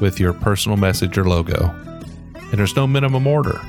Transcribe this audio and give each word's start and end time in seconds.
with 0.00 0.18
your 0.20 0.32
personal 0.32 0.76
message 0.76 1.16
or 1.18 1.24
logo. 1.24 1.66
And 2.34 2.52
there's 2.58 2.76
no 2.76 2.86
minimum 2.86 3.26
order. 3.26 3.60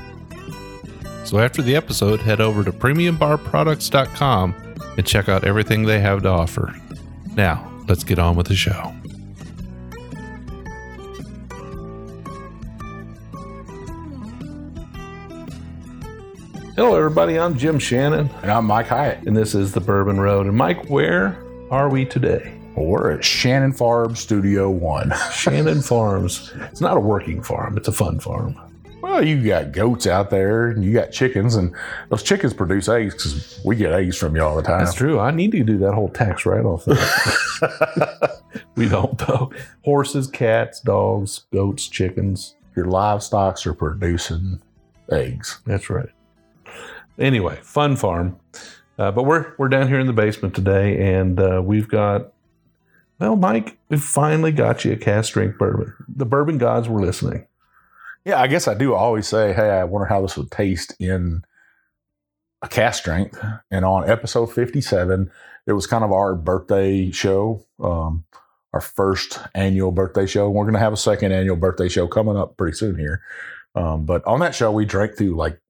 So 1.24 1.38
after 1.38 1.62
the 1.62 1.74
episode, 1.76 2.20
head 2.20 2.40
over 2.40 2.62
to 2.64 2.72
premiumbarproducts.com 2.72 4.54
and 4.96 5.06
check 5.06 5.28
out 5.28 5.44
everything 5.44 5.84
they 5.84 6.00
have 6.00 6.22
to 6.22 6.28
offer. 6.28 6.74
Now, 7.34 7.70
let's 7.88 8.04
get 8.04 8.18
on 8.18 8.36
with 8.36 8.46
the 8.48 8.54
show. 8.56 8.92
Hello, 16.76 16.96
everybody. 16.96 17.38
I'm 17.38 17.56
Jim 17.56 17.78
Shannon, 17.78 18.28
And 18.42 18.50
I'm 18.50 18.64
Mike 18.66 18.88
Hyatt. 18.88 19.26
and 19.26 19.36
this 19.36 19.54
is 19.54 19.72
the 19.72 19.80
Bourbon 19.80 20.18
Road. 20.20 20.46
And 20.46 20.56
Mike, 20.56 20.88
where 20.90 21.38
are 21.70 21.88
we 21.88 22.04
today? 22.04 22.52
We're 22.76 23.12
at 23.12 23.24
Shannon 23.24 23.72
Farm 23.72 24.16
Studio 24.16 24.70
One. 24.70 25.12
Shannon 25.32 25.80
Farms. 25.80 26.52
It's 26.70 26.80
not 26.80 26.96
a 26.96 27.00
working 27.00 27.42
farm; 27.42 27.76
it's 27.76 27.88
a 27.88 27.92
fun 27.92 28.20
farm. 28.20 28.56
Well, 29.00 29.22
you 29.22 29.46
got 29.46 29.72
goats 29.72 30.06
out 30.06 30.30
there, 30.30 30.68
and 30.68 30.82
you 30.82 30.92
got 30.94 31.12
chickens, 31.12 31.56
and 31.56 31.74
those 32.08 32.22
chickens 32.22 32.54
produce 32.54 32.88
eggs 32.88 33.14
because 33.14 33.60
we 33.64 33.76
get 33.76 33.92
eggs 33.92 34.16
from 34.16 34.34
you 34.34 34.42
all 34.42 34.56
the 34.56 34.62
time. 34.62 34.78
That's 34.78 34.94
true. 34.94 35.20
I 35.20 35.30
need 35.30 35.52
to 35.52 35.62
do 35.62 35.76
that 35.78 35.92
whole 35.92 36.08
tax 36.08 36.46
write-off. 36.46 36.84
thing. 36.84 36.96
we 38.76 38.88
don't 38.88 39.18
though. 39.18 39.52
Horses, 39.84 40.26
cats, 40.26 40.80
dogs, 40.80 41.44
goats, 41.52 41.86
chickens. 41.88 42.56
Your 42.74 42.86
livestocks 42.86 43.66
are 43.66 43.74
producing 43.74 44.60
eggs. 45.12 45.60
That's 45.66 45.90
right. 45.90 46.08
Anyway, 47.18 47.56
fun 47.62 47.96
farm. 47.96 48.40
Uh, 48.98 49.10
but 49.10 49.24
we're 49.24 49.52
we're 49.58 49.68
down 49.68 49.88
here 49.88 50.00
in 50.00 50.06
the 50.06 50.12
basement 50.12 50.54
today, 50.54 51.14
and 51.14 51.38
uh, 51.38 51.60
we've 51.64 51.88
got. 51.88 52.32
Well, 53.18 53.36
Mike, 53.36 53.78
we 53.88 53.96
finally 53.98 54.52
got 54.52 54.84
you 54.84 54.92
a 54.92 54.96
cask 54.96 55.30
strength 55.30 55.58
bourbon. 55.58 55.94
The 56.08 56.26
bourbon 56.26 56.58
gods 56.58 56.88
were 56.88 57.00
listening. 57.00 57.46
Yeah, 58.24 58.40
I 58.40 58.46
guess 58.46 58.66
I 58.66 58.74
do 58.74 58.94
always 58.94 59.28
say, 59.28 59.52
hey, 59.52 59.70
I 59.70 59.84
wonder 59.84 60.06
how 60.06 60.22
this 60.22 60.36
would 60.36 60.50
taste 60.50 60.94
in 60.98 61.44
a 62.62 62.68
cask 62.68 63.02
strength. 63.02 63.38
And 63.70 63.84
on 63.84 64.08
episode 64.08 64.46
57, 64.46 65.30
it 65.66 65.72
was 65.72 65.86
kind 65.86 66.04
of 66.04 66.12
our 66.12 66.34
birthday 66.34 67.10
show, 67.10 67.64
um, 67.80 68.24
our 68.72 68.80
first 68.80 69.38
annual 69.54 69.92
birthday 69.92 70.26
show. 70.26 70.50
We're 70.50 70.64
going 70.64 70.74
to 70.74 70.80
have 70.80 70.92
a 70.92 70.96
second 70.96 71.32
annual 71.32 71.56
birthday 71.56 71.88
show 71.88 72.08
coming 72.08 72.36
up 72.36 72.56
pretty 72.56 72.76
soon 72.76 72.98
here. 72.98 73.22
Um, 73.74 74.06
but 74.06 74.24
on 74.26 74.40
that 74.40 74.54
show, 74.54 74.72
we 74.72 74.84
drank 74.84 75.16
through 75.16 75.36
like 75.36 75.60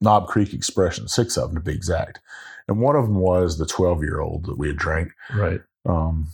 Knob 0.00 0.26
Creek 0.26 0.52
Expression, 0.54 1.08
six 1.08 1.36
of 1.36 1.48
them 1.48 1.62
to 1.62 1.70
be 1.70 1.74
exact. 1.74 2.20
And 2.68 2.80
one 2.80 2.96
of 2.96 3.04
them 3.04 3.16
was 3.16 3.58
the 3.58 3.66
12 3.66 4.02
year 4.02 4.20
old 4.20 4.46
that 4.46 4.58
we 4.58 4.68
had 4.68 4.76
drank. 4.76 5.12
Right. 5.34 5.60
Um, 5.84 6.28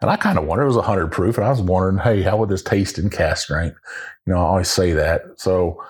and 0.00 0.10
I 0.10 0.16
kind 0.16 0.38
of 0.38 0.44
wonder, 0.44 0.64
it 0.64 0.68
was 0.68 0.76
100 0.76 1.12
proof, 1.12 1.36
and 1.36 1.46
I 1.46 1.50
was 1.50 1.60
wondering, 1.60 1.98
hey, 1.98 2.22
how 2.22 2.36
would 2.36 2.48
this 2.48 2.62
taste 2.62 2.98
in 2.98 3.10
cask 3.10 3.44
strength? 3.44 3.76
You 4.26 4.32
know, 4.32 4.40
I 4.40 4.44
always 4.44 4.68
say 4.68 4.92
that. 4.92 5.22
So, 5.36 5.82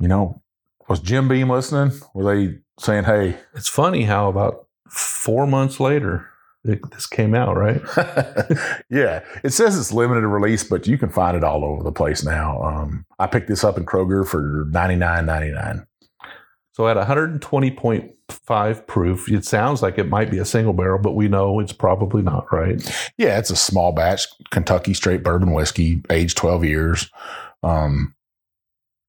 you 0.00 0.08
know, 0.08 0.42
was 0.88 1.00
Jim 1.00 1.28
Beam 1.28 1.50
listening? 1.50 1.98
Were 2.14 2.34
they 2.34 2.58
saying, 2.78 3.04
hey, 3.04 3.36
It's 3.54 3.68
funny 3.68 4.04
how 4.04 4.28
about 4.28 4.66
four 4.88 5.46
months 5.46 5.78
later 5.80 6.28
it, 6.64 6.90
this 6.90 7.06
came 7.06 7.34
out, 7.34 7.56
right? 7.56 7.80
yeah, 8.90 9.24
it 9.42 9.52
says 9.52 9.78
it's 9.78 9.92
limited 9.92 10.26
release, 10.26 10.64
but 10.64 10.86
you 10.86 10.98
can 10.98 11.08
find 11.08 11.36
it 11.36 11.44
all 11.44 11.64
over 11.64 11.82
the 11.82 11.92
place 11.92 12.24
now. 12.24 12.62
Um, 12.62 13.06
I 13.18 13.26
picked 13.26 13.48
this 13.48 13.64
up 13.64 13.78
in 13.78 13.86
Kroger 13.86 14.26
for 14.26 14.66
99.99. 14.70 15.86
So 16.72 16.88
at 16.88 16.96
120.5 18.28 18.86
proof, 18.86 19.30
it 19.30 19.44
sounds 19.44 19.82
like 19.82 19.98
it 19.98 20.08
might 20.08 20.30
be 20.30 20.38
a 20.38 20.44
single 20.44 20.72
barrel, 20.72 20.98
but 20.98 21.14
we 21.14 21.28
know 21.28 21.60
it's 21.60 21.72
probably 21.72 22.22
not, 22.22 22.52
right? 22.52 22.82
Yeah, 23.16 23.38
it's 23.38 23.50
a 23.50 23.56
small 23.56 23.92
batch 23.92 24.26
Kentucky 24.50 24.94
straight 24.94 25.22
bourbon 25.22 25.52
whiskey, 25.52 26.02
aged 26.10 26.36
12 26.36 26.64
years. 26.64 27.10
Um, 27.62 28.14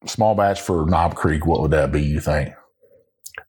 small 0.06 0.36
batch 0.36 0.62
for 0.62 0.86
Knob 0.86 1.16
Creek, 1.16 1.46
what 1.46 1.62
would 1.62 1.72
that 1.72 1.92
be, 1.92 2.04
you 2.04 2.20
think? 2.20 2.54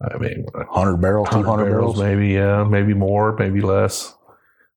I 0.00 0.16
mean, 0.18 0.46
100 0.52 0.96
barrels, 0.98 1.26
100 1.26 1.44
200 1.44 1.64
barrels, 1.64 1.98
barrels? 1.98 1.98
maybe, 1.98 2.34
yeah, 2.34 2.64
maybe 2.64 2.94
more, 2.94 3.36
maybe 3.36 3.60
less, 3.60 4.14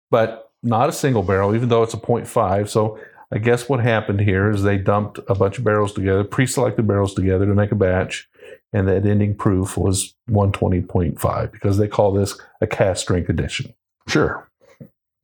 but 0.10 0.52
not 0.62 0.90
a 0.90 0.94
single 0.94 1.24
barrel, 1.24 1.56
even 1.56 1.70
though 1.70 1.84
it's 1.84 1.94
a 1.94 1.98
0.5. 1.98 2.70
So 2.70 3.00
I 3.32 3.38
guess 3.38 3.68
what 3.68 3.80
happened 3.80 4.22
here 4.22 4.50
is 4.50 4.64
they 4.64 4.78
dumped 4.78 5.20
a 5.28 5.36
bunch 5.36 5.58
of 5.58 5.64
barrels 5.64 5.94
together, 5.94 6.24
pre-selected 6.24 6.88
barrels 6.88 7.14
together 7.14 7.46
to 7.46 7.54
make 7.54 7.72
a 7.72 7.76
batch, 7.76 8.30
and 8.74 8.88
that 8.88 9.06
ending 9.06 9.36
proof 9.36 9.78
was 9.78 10.16
120.5 10.30 11.52
because 11.52 11.78
they 11.78 11.88
call 11.88 12.12
this 12.12 12.40
a 12.60 12.68
cask 12.68 13.02
strength 13.02 13.30
edition. 13.30 13.74
Sure. 14.08 14.50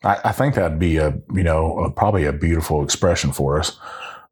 I, 0.03 0.17
I 0.25 0.31
think 0.31 0.55
that'd 0.55 0.79
be 0.79 0.97
a, 0.97 1.19
you 1.33 1.43
know, 1.43 1.79
a, 1.79 1.91
probably 1.91 2.25
a 2.25 2.33
beautiful 2.33 2.83
expression 2.83 3.31
for 3.31 3.59
us. 3.59 3.77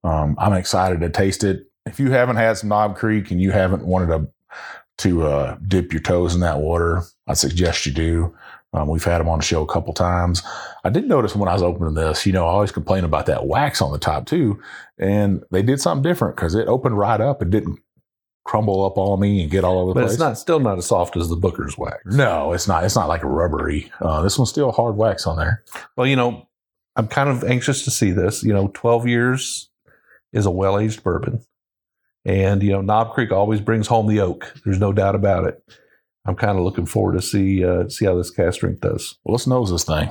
Um, 0.04 0.36
I'm 0.38 0.54
excited 0.54 1.02
to 1.02 1.10
taste 1.10 1.44
it. 1.44 1.68
If 1.86 2.00
you 2.00 2.12
haven't 2.12 2.36
had 2.36 2.58
some 2.58 2.70
Knob 2.70 2.96
Creek 2.96 3.32
and 3.32 3.42
you 3.42 3.52
haven't 3.52 3.86
wanted 3.86 4.08
to, 4.08 4.28
to 5.00 5.24
uh, 5.24 5.58
dip 5.68 5.92
your 5.92 6.02
toes 6.02 6.36
in 6.36 6.42
that 6.42 6.60
water, 6.60 7.04
I 7.28 7.34
suggest 7.34 7.86
you 7.86 7.92
do. 7.92 8.36
Um, 8.74 8.90
we've 8.90 9.04
had 9.04 9.20
them 9.20 9.30
on 9.30 9.40
the 9.40 9.46
show 9.46 9.64
a 9.64 9.68
couple 9.68 9.94
times. 9.94 10.44
I 10.84 10.90
did 10.90 11.08
notice 11.08 11.36
when 11.36 11.50
I 11.50 11.54
was 11.54 11.64
opening 11.64 11.94
this, 11.94 12.26
you 12.26 12.34
know, 12.34 12.46
I 12.46 12.50
always 12.50 12.72
complain 12.72 13.06
about 13.06 13.26
that 13.28 13.48
wax 13.48 13.82
on 13.82 13.92
the 13.92 13.98
top 13.98 14.26
too. 14.26 14.62
And 14.98 15.44
they 15.52 15.62
did 15.62 15.82
something 15.82 16.04
different 16.04 16.36
because 16.36 16.54
it 16.54 16.68
opened 16.68 16.98
right 16.98 17.20
up. 17.20 17.42
It 17.42 17.50
didn't 17.50 17.80
crumble 18.48 18.86
up 18.86 18.98
on 18.98 19.20
me 19.20 19.42
and 19.42 19.52
get 19.52 19.64
all 19.64 19.78
over 19.78 19.90
the 19.90 19.94
place. 19.94 20.04
But 20.04 20.06
place. 20.06 20.14
it's 20.14 20.20
not 20.20 20.38
still 20.38 20.60
not 20.60 20.78
as 20.78 20.88
soft 20.88 21.18
as 21.18 21.28
the 21.30 21.36
Booker's 21.36 21.78
wax. 21.78 22.04
No, 22.06 22.54
it's 22.54 22.68
not. 22.68 22.84
It's 22.86 22.96
not 22.96 23.10
like 23.10 23.24
a 23.24 23.28
rubbery. 23.28 23.92
Uh, 24.02 24.22
this 24.22 24.40
one's 24.40 24.50
still 24.50 24.72
hard 24.72 24.96
wax 24.96 25.28
on 25.28 25.38
there. 25.38 25.64
Well, 25.96 26.08
you 26.08 26.16
know, 26.16 26.48
I'm 26.96 27.08
kind 27.08 27.30
of 27.30 27.44
anxious 27.44 27.84
to 27.84 27.92
see 27.92 28.12
this. 28.12 28.44
You 28.44 28.54
know, 28.54 28.72
12 28.74 29.06
years 29.06 29.70
is 30.32 30.46
a 30.46 30.52
well 30.52 30.80
aged 30.80 31.04
bourbon. 31.04 31.44
And, 32.26 32.64
you 32.64 32.72
know, 32.72 32.82
Knob 32.82 33.14
Creek 33.14 33.32
always 33.32 33.62
brings 33.62 33.88
home 33.88 34.08
the 34.08 34.22
oak. 34.22 34.54
There's 34.66 34.80
no 34.80 34.92
doubt 34.92 35.16
about 35.16 35.46
it. 35.46 35.62
I'm 36.26 36.36
kind 36.36 36.58
of 36.58 36.64
looking 36.64 36.86
forward 36.86 37.14
to 37.14 37.22
see 37.22 37.64
uh, 37.64 37.88
see 37.90 38.06
how 38.06 38.16
this 38.16 38.32
cask 38.32 38.56
strength 38.56 38.82
does. 38.82 39.18
Well, 39.24 39.34
let's 39.34 39.48
nose 39.48 39.72
this 39.72 39.84
thing. 39.86 40.10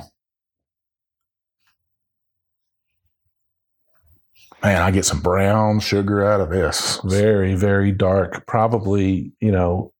Man, 4.63 4.81
I 4.81 4.91
get 4.91 5.05
some 5.05 5.21
brown 5.21 5.79
sugar 5.79 6.25
out 6.25 6.41
of 6.41 6.49
this. 6.49 6.99
Very, 7.03 7.53
very 7.53 7.91
dark. 7.91 8.47
Probably, 8.47 9.31
you 9.39 9.51
know, 9.51 9.93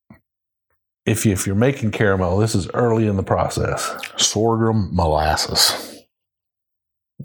if 1.05 1.25
you, 1.25 1.31
if 1.31 1.45
you're 1.45 1.55
making 1.55 1.91
caramel, 1.91 2.37
this 2.37 2.55
is 2.55 2.67
early 2.73 3.07
in 3.07 3.17
the 3.17 3.23
process. 3.23 3.95
Sorghum 4.17 4.89
molasses. 4.91 6.03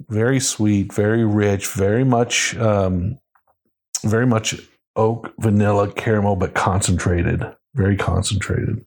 Very 0.09 0.41
sweet, 0.41 0.93
very 0.93 1.25
rich, 1.25 1.69
very 1.69 2.05
much, 2.05 2.57
um, 2.59 3.19
very 4.05 4.27
much 4.27 4.55
oak, 4.95 5.33
vanilla, 5.39 5.91
caramel, 5.91 6.37
but 6.37 6.55
concentrated. 6.55 7.45
Very 7.75 7.97
concentrated. 7.97 8.85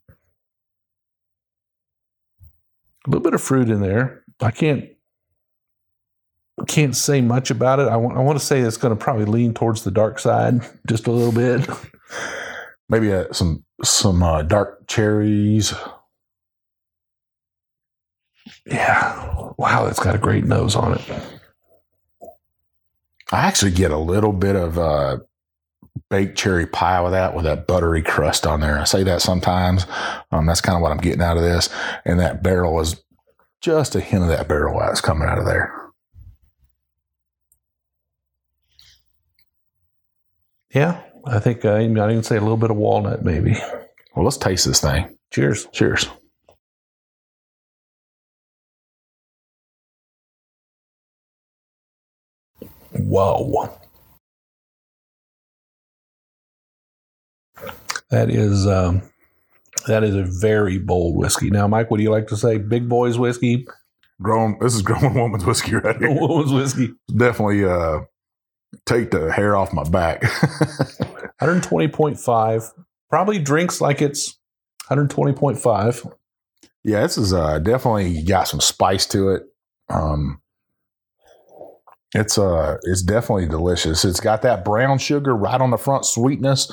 A 3.05 3.09
little 3.09 3.23
bit 3.23 3.33
of 3.33 3.41
fruit 3.41 3.69
in 3.69 3.81
there. 3.81 4.23
I 4.39 4.51
can't 4.51 4.94
can't 6.67 6.95
say 6.95 7.21
much 7.21 7.51
about 7.51 7.79
it. 7.79 7.87
I 7.87 7.97
want 7.97 8.17
I 8.17 8.21
want 8.21 8.39
to 8.39 8.45
say 8.45 8.61
it's 8.61 8.77
going 8.77 8.95
to 8.95 9.01
probably 9.01 9.25
lean 9.25 9.53
towards 9.53 9.83
the 9.83 9.91
dark 9.91 10.19
side 10.19 10.61
just 10.87 11.07
a 11.07 11.11
little 11.11 11.33
bit. 11.33 11.69
Maybe 12.89 13.11
uh, 13.11 13.31
some 13.31 13.65
some 13.83 14.23
uh, 14.23 14.43
dark 14.43 14.87
cherries. 14.87 15.73
Yeah. 18.65 19.51
Wow, 19.57 19.85
that's 19.85 19.99
got 19.99 20.15
a 20.15 20.19
great 20.19 20.45
nose 20.45 20.75
on 20.75 20.93
it. 20.93 21.01
I 23.31 23.47
actually 23.47 23.71
get 23.71 23.91
a 23.91 23.97
little 23.97 24.33
bit 24.33 24.55
of 24.55 24.77
uh, 24.77 25.17
baked 26.09 26.37
cherry 26.37 26.65
pie 26.65 27.01
with 27.01 27.13
that, 27.13 27.35
with 27.35 27.45
that 27.45 27.67
buttery 27.67 28.01
crust 28.01 28.45
on 28.45 28.59
there. 28.59 28.79
I 28.79 28.83
say 28.83 29.03
that 29.03 29.21
sometimes. 29.21 29.85
Um, 30.31 30.45
that's 30.45 30.61
kind 30.61 30.75
of 30.75 30.81
what 30.81 30.91
I'm 30.91 30.97
getting 30.97 31.21
out 31.21 31.37
of 31.37 31.43
this. 31.43 31.69
And 32.05 32.19
that 32.19 32.43
barrel 32.43 32.79
is 32.79 33.03
just 33.61 33.95
a 33.95 33.99
hint 33.99 34.23
of 34.23 34.29
that 34.29 34.47
barrel 34.47 34.75
wax 34.75 35.01
coming 35.01 35.27
out 35.27 35.39
of 35.39 35.45
there. 35.45 35.84
Yeah, 40.75 41.01
I 41.25 41.39
think 41.39 41.63
uh, 41.63 41.75
I 41.75 41.83
even 41.83 42.21
say 42.23 42.35
a 42.35 42.41
little 42.41 42.57
bit 42.57 42.69
of 42.69 42.75
walnut, 42.75 43.23
maybe. 43.23 43.55
Well, 44.13 44.25
let's 44.25 44.37
taste 44.37 44.65
this 44.65 44.81
thing. 44.81 45.17
Cheers. 45.31 45.67
Cheers. 45.71 46.07
Whoa. 52.91 53.69
That 58.09 58.29
is 58.29 58.67
um, 58.67 59.01
that 59.87 60.03
is 60.03 60.15
a 60.15 60.23
very 60.23 60.77
bold 60.77 61.15
whiskey. 61.15 61.49
Now, 61.49 61.67
Mike, 61.67 61.89
what 61.89 61.97
do 61.97 62.03
you 62.03 62.11
like 62.11 62.27
to 62.27 62.37
say? 62.37 62.57
Big 62.57 62.89
boys 62.89 63.17
whiskey, 63.17 63.65
Grown. 64.21 64.57
This 64.61 64.75
is 64.75 64.81
grown 64.83 65.13
woman's 65.13 65.45
whiskey 65.45 65.75
right 65.75 65.97
here. 65.97 66.11
woman's 66.11 66.51
whiskey. 66.53 66.93
Definitely 67.15 67.65
uh, 67.65 68.01
take 68.85 69.11
the 69.11 69.31
hair 69.31 69.55
off 69.55 69.73
my 69.73 69.83
back. 69.83 70.21
120.5. 71.41 72.71
Probably 73.09 73.39
drinks 73.39 73.81
like 73.81 74.01
it's 74.01 74.37
120.5. 74.89 76.13
yeah, 76.83 77.01
this 77.01 77.17
is 77.17 77.33
uh, 77.33 77.59
definitely 77.59 78.21
got 78.23 78.47
some 78.47 78.61
spice 78.61 79.05
to 79.07 79.29
it. 79.29 79.43
Um, 79.89 80.41
it's 82.13 82.37
uh, 82.37 82.77
it's 82.83 83.01
definitely 83.01 83.47
delicious. 83.47 84.05
It's 84.05 84.19
got 84.19 84.41
that 84.43 84.63
brown 84.63 84.97
sugar 84.99 85.35
right 85.35 85.59
on 85.59 85.71
the 85.71 85.77
front, 85.77 86.05
sweetness. 86.05 86.71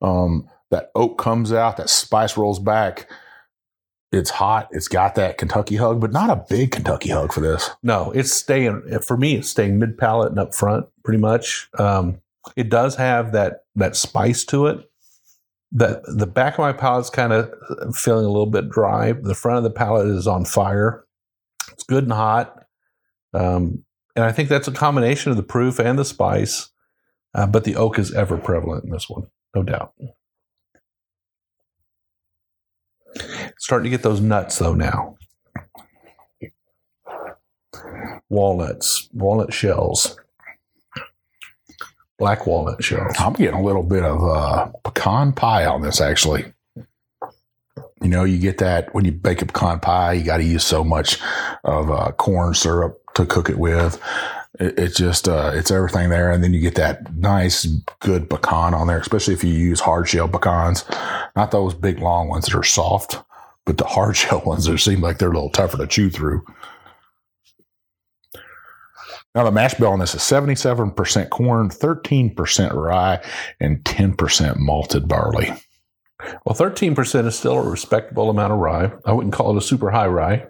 Um, 0.00 0.48
that 0.70 0.90
oak 0.94 1.18
comes 1.18 1.52
out, 1.52 1.76
that 1.76 1.90
spice 1.90 2.36
rolls 2.36 2.58
back. 2.58 3.10
It's 4.14 4.30
hot. 4.30 4.68
It's 4.70 4.86
got 4.88 5.16
that 5.16 5.38
Kentucky 5.38 5.76
hug, 5.76 6.00
but 6.00 6.12
not 6.12 6.30
a 6.30 6.44
big 6.48 6.70
Kentucky 6.70 7.10
hug 7.10 7.32
for 7.32 7.40
this. 7.40 7.70
No, 7.82 8.12
it's 8.12 8.32
staying 8.32 9.00
for 9.00 9.16
me. 9.16 9.36
It's 9.36 9.48
staying 9.48 9.78
mid 9.78 9.98
palate 9.98 10.30
and 10.30 10.38
up 10.38 10.54
front, 10.54 10.86
pretty 11.02 11.18
much. 11.18 11.68
Um, 11.78 12.20
it 12.56 12.68
does 12.68 12.94
have 12.96 13.32
that 13.32 13.64
that 13.74 13.96
spice 13.96 14.44
to 14.46 14.66
it. 14.66 14.88
The 15.72 16.02
the 16.06 16.26
back 16.26 16.54
of 16.54 16.60
my 16.60 16.72
palate's 16.72 17.10
kind 17.10 17.32
of 17.32 17.52
feeling 17.96 18.24
a 18.24 18.28
little 18.28 18.46
bit 18.46 18.68
dry. 18.68 19.12
The 19.12 19.34
front 19.34 19.58
of 19.58 19.64
the 19.64 19.70
palate 19.70 20.06
is 20.06 20.28
on 20.28 20.44
fire. 20.44 21.04
It's 21.72 21.82
good 21.82 22.04
and 22.04 22.12
hot, 22.12 22.64
um, 23.32 23.84
and 24.14 24.24
I 24.24 24.30
think 24.30 24.48
that's 24.48 24.68
a 24.68 24.72
combination 24.72 25.32
of 25.32 25.36
the 25.36 25.42
proof 25.42 25.80
and 25.80 25.98
the 25.98 26.04
spice. 26.04 26.70
Uh, 27.34 27.48
but 27.48 27.64
the 27.64 27.74
oak 27.74 27.98
is 27.98 28.14
ever 28.14 28.36
prevalent 28.36 28.84
in 28.84 28.90
this 28.90 29.10
one, 29.10 29.26
no 29.56 29.64
doubt. 29.64 29.92
Starting 33.58 33.84
to 33.84 33.90
get 33.90 34.02
those 34.02 34.20
nuts 34.20 34.58
though 34.58 34.74
now. 34.74 35.16
Walnuts, 38.28 39.08
walnut 39.12 39.52
shells, 39.52 40.16
black 42.18 42.46
walnut 42.46 42.82
shells. 42.82 43.14
I'm 43.18 43.34
getting 43.34 43.54
a 43.54 43.62
little 43.62 43.82
bit 43.82 44.02
of 44.02 44.24
uh, 44.24 44.66
pecan 44.82 45.32
pie 45.32 45.66
on 45.66 45.82
this, 45.82 46.00
actually. 46.00 46.52
You 48.02 48.08
know, 48.10 48.24
you 48.24 48.38
get 48.38 48.58
that 48.58 48.94
when 48.94 49.04
you 49.04 49.12
bake 49.12 49.42
a 49.42 49.46
pecan 49.46 49.80
pie, 49.80 50.14
you 50.14 50.24
got 50.24 50.38
to 50.38 50.44
use 50.44 50.64
so 50.64 50.84
much 50.84 51.18
of 51.64 51.90
uh, 51.90 52.12
corn 52.12 52.54
syrup 52.54 53.00
to 53.14 53.24
cook 53.24 53.48
it 53.48 53.58
with. 53.58 54.00
It, 54.58 54.78
it's 54.78 54.96
just, 54.96 55.28
uh, 55.28 55.52
it's 55.54 55.70
everything 55.70 56.10
there. 56.10 56.30
And 56.30 56.42
then 56.42 56.52
you 56.52 56.60
get 56.60 56.74
that 56.74 57.14
nice, 57.14 57.64
good 58.00 58.28
pecan 58.28 58.74
on 58.74 58.88
there, 58.88 58.98
especially 58.98 59.34
if 59.34 59.44
you 59.44 59.52
use 59.52 59.80
hard 59.80 60.08
shell 60.08 60.28
pecans, 60.28 60.84
not 61.36 61.50
those 61.50 61.74
big 61.74 62.00
long 62.00 62.28
ones 62.28 62.46
that 62.46 62.54
are 62.54 62.62
soft, 62.62 63.22
but 63.66 63.78
the 63.78 63.84
hard 63.84 64.16
shell 64.16 64.42
ones 64.44 64.66
that 64.66 64.78
seem 64.78 65.00
like 65.00 65.18
they're 65.18 65.30
a 65.30 65.34
little 65.34 65.50
tougher 65.50 65.78
to 65.78 65.86
chew 65.86 66.10
through. 66.10 66.44
Now, 69.34 69.42
the 69.42 69.50
mash 69.50 69.74
bill 69.74 69.90
on 69.90 69.98
this 69.98 70.14
is 70.14 70.20
77% 70.20 71.28
corn, 71.30 71.68
13% 71.68 72.72
rye, 72.72 73.24
and 73.58 73.82
10% 73.82 74.56
malted 74.58 75.08
barley. 75.08 75.52
Well, 76.44 76.54
13% 76.54 77.26
is 77.26 77.36
still 77.36 77.58
a 77.58 77.68
respectable 77.68 78.30
amount 78.30 78.52
of 78.52 78.60
rye. 78.60 78.92
I 79.04 79.12
wouldn't 79.12 79.34
call 79.34 79.50
it 79.50 79.58
a 79.58 79.66
super 79.66 79.90
high 79.90 80.06
rye. 80.06 80.46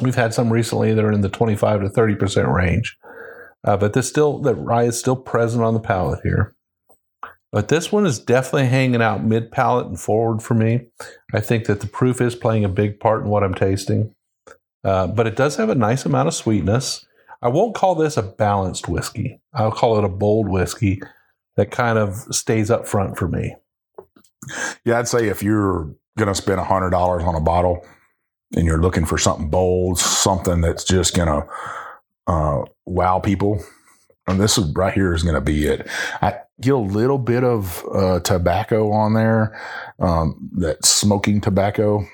We've 0.00 0.14
had 0.14 0.32
some 0.32 0.50
recently 0.50 0.94
that 0.94 1.04
are 1.04 1.12
in 1.12 1.20
the 1.20 1.28
25 1.28 1.82
to 1.82 1.88
30% 1.88 2.52
range. 2.52 2.96
Uh, 3.64 3.76
but 3.76 3.92
this 3.92 4.08
still, 4.08 4.38
the 4.38 4.54
rye 4.54 4.84
is 4.84 4.98
still 4.98 5.16
present 5.16 5.62
on 5.62 5.74
the 5.74 5.80
palate 5.80 6.20
here. 6.22 6.54
But 7.50 7.68
this 7.68 7.90
one 7.90 8.04
is 8.04 8.18
definitely 8.18 8.66
hanging 8.66 9.00
out 9.00 9.24
mid 9.24 9.50
palate 9.50 9.86
and 9.86 9.98
forward 9.98 10.42
for 10.42 10.54
me. 10.54 10.86
I 11.32 11.40
think 11.40 11.64
that 11.64 11.80
the 11.80 11.86
proof 11.86 12.20
is 12.20 12.34
playing 12.34 12.64
a 12.64 12.68
big 12.68 13.00
part 13.00 13.22
in 13.22 13.28
what 13.28 13.42
I'm 13.42 13.54
tasting. 13.54 14.14
Uh, 14.84 15.06
but 15.06 15.26
it 15.26 15.36
does 15.36 15.56
have 15.56 15.70
a 15.70 15.74
nice 15.74 16.04
amount 16.04 16.28
of 16.28 16.34
sweetness. 16.34 17.06
I 17.40 17.48
won't 17.48 17.74
call 17.74 17.94
this 17.94 18.16
a 18.16 18.22
balanced 18.22 18.88
whiskey. 18.88 19.40
I'll 19.52 19.72
call 19.72 19.98
it 19.98 20.04
a 20.04 20.08
bold 20.08 20.48
whiskey 20.48 21.00
that 21.56 21.70
kind 21.70 21.98
of 21.98 22.14
stays 22.30 22.70
up 22.70 22.86
front 22.86 23.16
for 23.16 23.28
me. 23.28 23.56
Yeah, 24.84 24.98
I'd 24.98 25.08
say 25.08 25.28
if 25.28 25.42
you're 25.42 25.94
going 26.16 26.28
to 26.28 26.34
spend 26.34 26.60
$100 26.60 26.92
on 26.92 27.34
a 27.34 27.40
bottle 27.40 27.84
and 28.54 28.64
you're 28.66 28.80
looking 28.80 29.06
for 29.06 29.18
something 29.18 29.48
bold, 29.48 29.98
something 29.98 30.60
that's 30.60 30.84
just 30.84 31.14
going 31.14 31.28
to 31.28 31.46
uh, 32.26 32.64
wow 32.86 33.18
people, 33.18 33.62
and 34.26 34.40
this 34.40 34.58
is 34.58 34.72
right 34.74 34.94
here 34.94 35.14
is 35.14 35.22
going 35.22 35.34
to 35.34 35.40
be 35.40 35.66
it. 35.66 35.88
I 36.20 36.40
get 36.60 36.74
a 36.74 36.78
little 36.78 37.18
bit 37.18 37.44
of 37.44 37.84
uh, 37.92 38.20
tobacco 38.20 38.90
on 38.90 39.14
there, 39.14 39.58
um, 39.98 40.50
that 40.54 40.84
smoking 40.84 41.40
tobacco. 41.40 42.06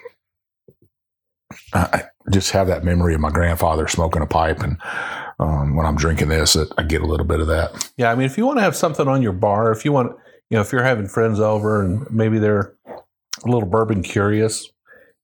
I 1.73 2.05
just 2.31 2.51
have 2.53 2.67
that 2.69 2.85
memory 2.85 3.15
of 3.15 3.21
my 3.21 3.31
grandfather 3.31 3.87
smoking 3.89 4.23
a 4.23 4.27
pipe, 4.27 4.61
and 4.61 4.77
um, 5.39 5.77
when 5.77 5.87
I'm 5.87 5.97
drinking 5.97 6.29
this, 6.29 6.57
it, 6.57 6.69
I 6.79 6.83
get 6.83 7.03
a 7.03 7.07
little 7.07 7.27
bit 7.27 7.41
of 7.41 7.47
that. 7.49 7.91
Yeah, 7.97 8.11
I 8.11 8.15
mean, 8.15 8.27
if 8.27 8.39
you 8.39 8.47
want 8.47 8.59
to 8.59 8.63
have 8.63 8.77
something 8.77 9.09
on 9.09 9.23
your 9.23 9.33
bar, 9.33 9.73
if 9.73 9.85
you 9.85 9.93
want, 9.93 10.13
you 10.51 10.57
know, 10.57 10.61
if 10.61 10.73
you're 10.73 10.83
having 10.83 11.09
friends 11.09 11.41
over 11.41 11.83
and 11.83 12.11
maybe 12.11 12.39
they're 12.39 12.75
a 12.87 13.49
little 13.49 13.69
bourbon 13.69 14.03
curious, 14.03 14.71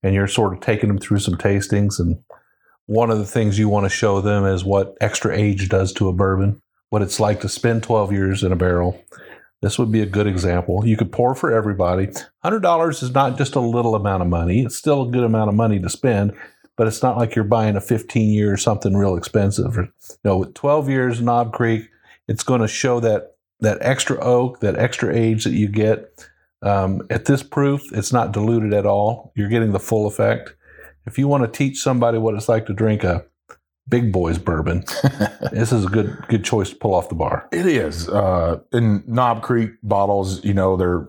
and 0.02 0.14
you're 0.14 0.28
sort 0.28 0.52
of 0.52 0.60
taking 0.60 0.88
them 0.88 0.98
through 0.98 1.18
some 1.18 1.36
tastings, 1.36 1.98
and 1.98 2.22
one 2.86 3.10
of 3.10 3.18
the 3.18 3.26
things 3.26 3.58
you 3.58 3.68
want 3.68 3.84
to 3.84 3.90
show 3.90 4.20
them 4.20 4.44
is 4.44 4.64
what 4.64 4.96
extra 5.00 5.36
age 5.36 5.68
does 5.68 5.92
to 5.94 6.08
a 6.08 6.12
bourbon, 6.12 6.60
what 6.90 7.02
it's 7.02 7.18
like 7.18 7.40
to 7.40 7.48
spend 7.48 7.82
12 7.82 8.12
years 8.12 8.42
in 8.42 8.52
a 8.52 8.56
barrel. 8.56 9.02
This 9.62 9.78
would 9.78 9.92
be 9.92 10.00
a 10.00 10.06
good 10.06 10.26
example. 10.26 10.86
You 10.86 10.96
could 10.96 11.12
pour 11.12 11.34
for 11.34 11.52
everybody. 11.52 12.08
$100 12.44 13.02
is 13.02 13.10
not 13.12 13.38
just 13.38 13.54
a 13.54 13.60
little 13.60 13.94
amount 13.94 14.22
of 14.22 14.28
money. 14.28 14.64
It's 14.64 14.76
still 14.76 15.02
a 15.02 15.10
good 15.10 15.24
amount 15.24 15.48
of 15.48 15.54
money 15.54 15.78
to 15.80 15.88
spend, 15.88 16.32
but 16.76 16.86
it's 16.86 17.02
not 17.02 17.16
like 17.16 17.34
you're 17.34 17.44
buying 17.44 17.76
a 17.76 17.80
15 17.80 18.30
year 18.30 18.56
something 18.56 18.96
real 18.96 19.16
expensive. 19.16 19.76
You 19.76 19.88
know, 20.24 20.38
with 20.38 20.54
12 20.54 20.88
years 20.88 21.20
Knob 21.20 21.52
Creek, 21.52 21.88
it's 22.26 22.42
going 22.42 22.60
to 22.60 22.68
show 22.68 23.00
that 23.00 23.36
that 23.60 23.78
extra 23.82 24.18
oak, 24.20 24.60
that 24.60 24.78
extra 24.78 25.14
age 25.14 25.44
that 25.44 25.52
you 25.52 25.68
get. 25.68 26.26
Um, 26.62 27.06
at 27.10 27.26
this 27.26 27.42
proof, 27.42 27.82
it's 27.92 28.12
not 28.12 28.32
diluted 28.32 28.72
at 28.72 28.86
all. 28.86 29.32
You're 29.36 29.48
getting 29.48 29.72
the 29.72 29.78
full 29.78 30.06
effect. 30.06 30.54
If 31.06 31.18
you 31.18 31.28
want 31.28 31.44
to 31.44 31.58
teach 31.58 31.78
somebody 31.78 32.18
what 32.18 32.34
it's 32.34 32.48
like 32.48 32.66
to 32.66 32.74
drink 32.74 33.04
a 33.04 33.24
big 33.90 34.12
boys 34.12 34.38
bourbon, 34.38 34.84
this 35.52 35.72
is 35.72 35.84
a 35.84 35.88
good 35.88 36.16
good 36.28 36.44
choice 36.44 36.70
to 36.70 36.76
pull 36.76 36.94
off 36.94 37.08
the 37.08 37.14
bar. 37.14 37.48
It 37.52 37.66
is. 37.66 38.08
Uh, 38.08 38.60
in 38.72 39.04
Knob 39.06 39.42
Creek 39.42 39.72
bottles, 39.82 40.42
you 40.44 40.54
know, 40.54 40.76
they're 40.76 41.08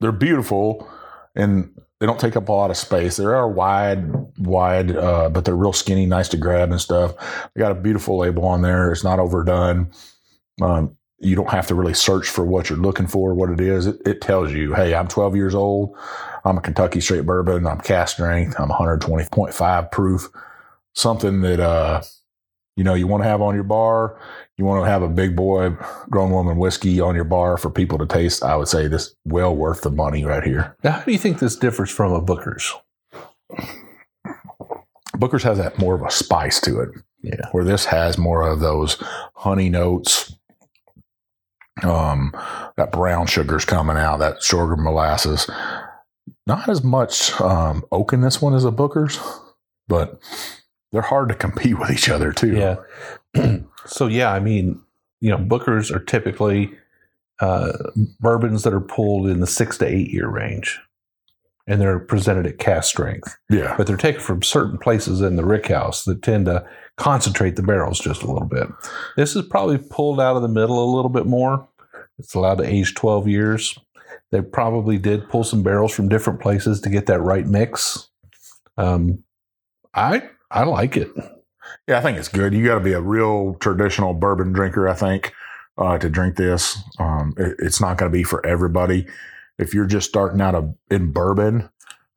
they're 0.00 0.12
beautiful 0.12 0.88
and 1.34 1.72
they 2.00 2.06
don't 2.06 2.18
take 2.18 2.36
up 2.36 2.48
a 2.48 2.52
lot 2.52 2.70
of 2.70 2.78
space. 2.78 3.16
They 3.18 3.24
are 3.24 3.48
wide, 3.48 4.10
wide, 4.38 4.96
uh, 4.96 5.28
but 5.28 5.44
they're 5.44 5.54
real 5.56 5.74
skinny, 5.74 6.06
nice 6.06 6.28
to 6.30 6.38
grab 6.38 6.70
and 6.70 6.80
stuff. 6.80 7.14
They 7.54 7.60
got 7.60 7.72
a 7.72 7.74
beautiful 7.80 8.18
label 8.18 8.46
on 8.46 8.62
there. 8.62 8.90
It's 8.90 9.04
not 9.04 9.18
overdone. 9.18 9.90
Um, 10.62 10.96
you 11.18 11.36
don't 11.36 11.50
have 11.50 11.66
to 11.66 11.74
really 11.74 11.92
search 11.92 12.28
for 12.28 12.44
what 12.44 12.70
you're 12.70 12.78
looking 12.78 13.06
for, 13.06 13.34
what 13.34 13.50
it 13.50 13.60
is. 13.60 13.86
It, 13.86 14.00
it 14.06 14.20
tells 14.22 14.52
you, 14.52 14.72
hey, 14.72 14.94
I'm 14.94 15.08
12 15.08 15.36
years 15.36 15.54
old. 15.54 15.94
I'm 16.44 16.56
a 16.56 16.62
Kentucky 16.62 17.02
straight 17.02 17.26
bourbon. 17.26 17.66
I'm 17.66 17.80
cask 17.80 18.14
strength. 18.14 18.58
I'm 18.58 18.70
120.5 18.70 19.92
proof. 19.92 20.28
Something 20.94 21.40
that, 21.42 21.60
uh, 21.60 22.02
you 22.76 22.84
know, 22.84 22.94
you 22.94 23.06
want 23.06 23.22
to 23.22 23.28
have 23.28 23.40
on 23.40 23.54
your 23.54 23.64
bar. 23.64 24.20
You 24.56 24.64
want 24.64 24.84
to 24.84 24.90
have 24.90 25.02
a 25.02 25.08
big 25.08 25.36
boy, 25.36 25.70
grown 26.10 26.30
woman 26.30 26.58
whiskey 26.58 27.00
on 27.00 27.14
your 27.14 27.24
bar 27.24 27.56
for 27.56 27.70
people 27.70 27.98
to 27.98 28.06
taste. 28.06 28.42
I 28.42 28.56
would 28.56 28.68
say 28.68 28.88
this 28.88 29.14
well 29.24 29.54
worth 29.54 29.82
the 29.82 29.90
money 29.90 30.24
right 30.24 30.42
here. 30.42 30.76
Now, 30.84 30.92
how 30.92 31.04
do 31.04 31.12
you 31.12 31.18
think 31.18 31.38
this 31.38 31.56
differs 31.56 31.90
from 31.90 32.12
a 32.12 32.20
Booker's? 32.20 32.72
Booker's 35.16 35.42
has 35.42 35.58
that 35.58 35.78
more 35.78 35.94
of 35.94 36.02
a 36.02 36.10
spice 36.10 36.60
to 36.62 36.80
it. 36.80 36.90
Yeah. 37.22 37.48
Where 37.52 37.64
this 37.64 37.84
has 37.86 38.16
more 38.18 38.46
of 38.46 38.60
those 38.60 38.96
honey 39.34 39.68
notes. 39.68 40.34
Um, 41.82 42.32
that 42.76 42.92
brown 42.92 43.26
sugar's 43.26 43.64
coming 43.64 43.96
out, 43.96 44.18
that 44.18 44.42
sugar 44.42 44.76
molasses. 44.76 45.48
Not 46.46 46.68
as 46.68 46.82
much 46.82 47.38
um, 47.40 47.84
oak 47.92 48.12
in 48.12 48.20
this 48.20 48.42
one 48.42 48.54
as 48.54 48.64
a 48.64 48.70
Booker's, 48.70 49.18
but 49.88 50.20
they're 50.92 51.02
hard 51.02 51.28
to 51.28 51.34
compete 51.34 51.78
with 51.78 51.90
each 51.90 52.08
other 52.08 52.32
too. 52.32 52.56
Yeah. 52.56 53.58
so 53.86 54.06
yeah, 54.06 54.32
I 54.32 54.40
mean, 54.40 54.80
you 55.20 55.30
know, 55.30 55.38
Bookers 55.38 55.94
are 55.94 56.00
typically 56.00 56.72
uh, 57.40 57.72
bourbons 58.20 58.62
that 58.64 58.74
are 58.74 58.80
pulled 58.80 59.26
in 59.26 59.40
the 59.40 59.46
six 59.46 59.78
to 59.78 59.86
eight 59.86 60.10
year 60.10 60.28
range, 60.28 60.80
and 61.66 61.80
they're 61.80 61.98
presented 61.98 62.46
at 62.46 62.58
cask 62.58 62.90
strength. 62.90 63.36
Yeah. 63.48 63.74
But 63.76 63.86
they're 63.86 63.96
taken 63.96 64.20
from 64.20 64.42
certain 64.42 64.78
places 64.78 65.20
in 65.20 65.36
the 65.36 65.44
rick 65.44 65.68
house 65.68 66.04
that 66.04 66.22
tend 66.22 66.46
to 66.46 66.66
concentrate 66.96 67.56
the 67.56 67.62
barrels 67.62 67.98
just 67.98 68.22
a 68.22 68.30
little 68.30 68.48
bit. 68.48 68.68
This 69.16 69.36
is 69.36 69.46
probably 69.46 69.78
pulled 69.78 70.20
out 70.20 70.36
of 70.36 70.42
the 70.42 70.48
middle 70.48 70.82
a 70.84 70.94
little 70.94 71.10
bit 71.10 71.26
more. 71.26 71.66
It's 72.18 72.34
allowed 72.34 72.58
to 72.58 72.66
age 72.66 72.94
12 72.94 73.28
years. 73.28 73.78
They 74.30 74.42
probably 74.42 74.98
did 74.98 75.28
pull 75.28 75.42
some 75.42 75.62
barrels 75.62 75.92
from 75.92 76.08
different 76.08 76.40
places 76.40 76.80
to 76.82 76.90
get 76.90 77.06
that 77.06 77.20
right 77.20 77.46
mix. 77.46 78.10
Um, 78.76 79.24
I 79.94 80.28
I 80.50 80.64
like 80.64 80.96
it. 80.96 81.08
Yeah, 81.86 81.98
I 81.98 82.02
think 82.02 82.18
it's 82.18 82.28
good. 82.28 82.52
You 82.52 82.64
got 82.64 82.74
to 82.76 82.80
be 82.84 82.92
a 82.92 83.00
real 83.00 83.54
traditional 83.60 84.14
bourbon 84.14 84.52
drinker, 84.52 84.88
I 84.88 84.94
think, 84.94 85.32
uh, 85.78 85.98
to 85.98 86.08
drink 86.10 86.36
this. 86.36 86.78
Um, 86.98 87.34
it- 87.36 87.56
it's 87.60 87.80
not 87.80 87.96
going 87.98 88.10
to 88.10 88.16
be 88.16 88.22
for 88.24 88.44
everybody. 88.46 89.06
If 89.58 89.74
you're 89.74 89.86
just 89.86 90.08
starting 90.08 90.40
out 90.40 90.54
a, 90.54 90.72
in 90.90 91.12
bourbon, 91.12 91.68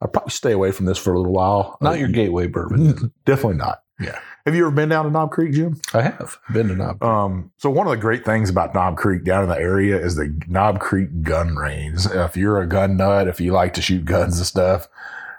I'd 0.02 0.12
probably 0.12 0.30
stay 0.30 0.52
away 0.52 0.72
from 0.72 0.86
this 0.86 0.98
for 0.98 1.12
a 1.12 1.18
little 1.18 1.32
while. 1.32 1.76
Not 1.80 1.98
your 1.98 2.08
gateway 2.08 2.46
bourbon. 2.46 3.12
Definitely 3.24 3.58
not. 3.58 3.82
Yeah. 4.00 4.18
Have 4.44 4.54
you 4.54 4.66
ever 4.66 4.74
been 4.74 4.88
down 4.90 5.04
to 5.04 5.10
Knob 5.10 5.30
Creek, 5.30 5.52
Jim? 5.52 5.80
I 5.94 6.02
have 6.02 6.36
been 6.52 6.68
to 6.68 6.74
Knob. 6.74 7.02
Um, 7.02 7.52
so 7.58 7.70
one 7.70 7.86
of 7.86 7.92
the 7.92 7.96
great 7.96 8.24
things 8.24 8.50
about 8.50 8.74
Knob 8.74 8.96
Creek 8.96 9.24
down 9.24 9.44
in 9.44 9.48
the 9.48 9.56
area 9.58 9.96
is 9.96 10.16
the 10.16 10.36
Knob 10.48 10.80
Creek 10.80 11.22
gun 11.22 11.54
range. 11.56 12.06
If 12.06 12.36
you're 12.36 12.60
a 12.60 12.66
gun 12.66 12.96
nut, 12.96 13.28
if 13.28 13.40
you 13.40 13.52
like 13.52 13.72
to 13.74 13.82
shoot 13.82 14.04
guns 14.04 14.36
and 14.38 14.46
stuff, 14.46 14.88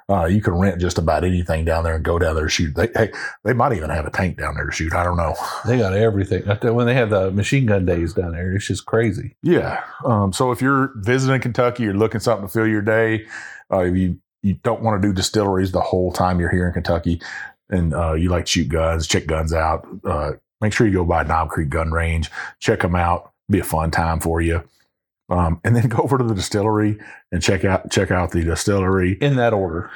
uh, 0.08 0.26
you 0.26 0.42
can 0.42 0.54
rent 0.54 0.80
just 0.80 0.98
about 0.98 1.24
anything 1.24 1.66
down 1.66 1.84
there 1.84 1.96
and 1.96 2.06
go 2.06 2.20
down 2.20 2.36
there 2.36 2.44
and 2.44 2.52
shoot. 2.52 2.76
They, 2.76 2.90
hey, 2.94 3.12
they 3.44 3.54
might 3.54 3.74
even 3.74 3.90
have 3.90 4.06
a 4.06 4.12
tank 4.12 4.38
down 4.38 4.54
there 4.56 4.66
to 4.66 4.72
shoot. 4.72 4.94
I 4.94 5.04
don't 5.04 5.18
know. 5.18 5.36
They 5.66 5.80
got 5.80 5.94
everything. 5.94 6.44
I 6.50 6.56
tell 6.56 6.72
you, 6.72 6.76
When 6.76 6.86
they 6.86 6.94
have 6.94 7.10
the 7.10 7.32
machine 7.32 7.66
gun 7.66 7.86
days 7.86 8.14
down 8.14 8.34
there, 8.34 8.56
it's 8.56 8.68
just 8.68 8.86
crazy. 8.86 9.36
Yeah. 9.42 9.84
Um, 10.04 10.32
so 10.32 10.52
if 10.52 10.62
you're 10.62 10.92
visiting 10.98 11.42
Kentucky, 11.42 11.84
you're 11.84 11.94
looking 11.96 12.20
something 12.20 12.48
to 12.48 12.54
fill 12.54 12.68
your 12.68 12.84
day. 12.84 13.26
Uh, 13.72 13.80
if 13.80 13.96
you 13.96 14.20
you 14.44 14.54
don't 14.64 14.84
want 14.84 15.02
to 15.02 15.08
do 15.08 15.12
distilleries 15.12 15.72
the 15.72 15.82
whole 15.82 16.12
time 16.12 16.40
you're 16.40 16.52
here 16.52 16.68
in 16.68 16.74
Kentucky, 16.74 17.20
and 17.70 17.96
uh, 17.96 18.14
you 18.14 18.30
like 18.30 18.46
to 18.46 18.52
shoot 18.52 18.70
guns, 18.70 19.08
check 19.08 19.26
guns 19.26 19.54
out. 19.54 19.88
Uh, 20.04 20.34
make 20.62 20.72
sure 20.72 20.86
you 20.86 20.94
go 20.94 21.04
by 21.06 21.24
Knob 21.24 21.50
Creek 21.50 21.70
Gun 21.70 21.92
Range, 21.92 22.30
check 22.60 22.82
them 22.82 22.96
out. 22.96 23.32
Be 23.50 23.60
a 23.60 23.64
fun 23.64 23.90
time 23.90 24.20
for 24.20 24.42
you. 24.42 24.64
Um, 25.30 25.60
and 25.64 25.76
then 25.76 25.88
go 25.90 26.04
over 26.04 26.18
to 26.20 26.24
the 26.24 26.36
distillery 26.36 27.00
and 27.32 27.42
check 27.42 27.66
out 27.66 27.90
check 27.92 28.12
out 28.12 28.32
the 28.32 28.44
distillery. 28.44 29.14
In 29.22 29.36
that 29.38 29.54
order. 29.54 29.90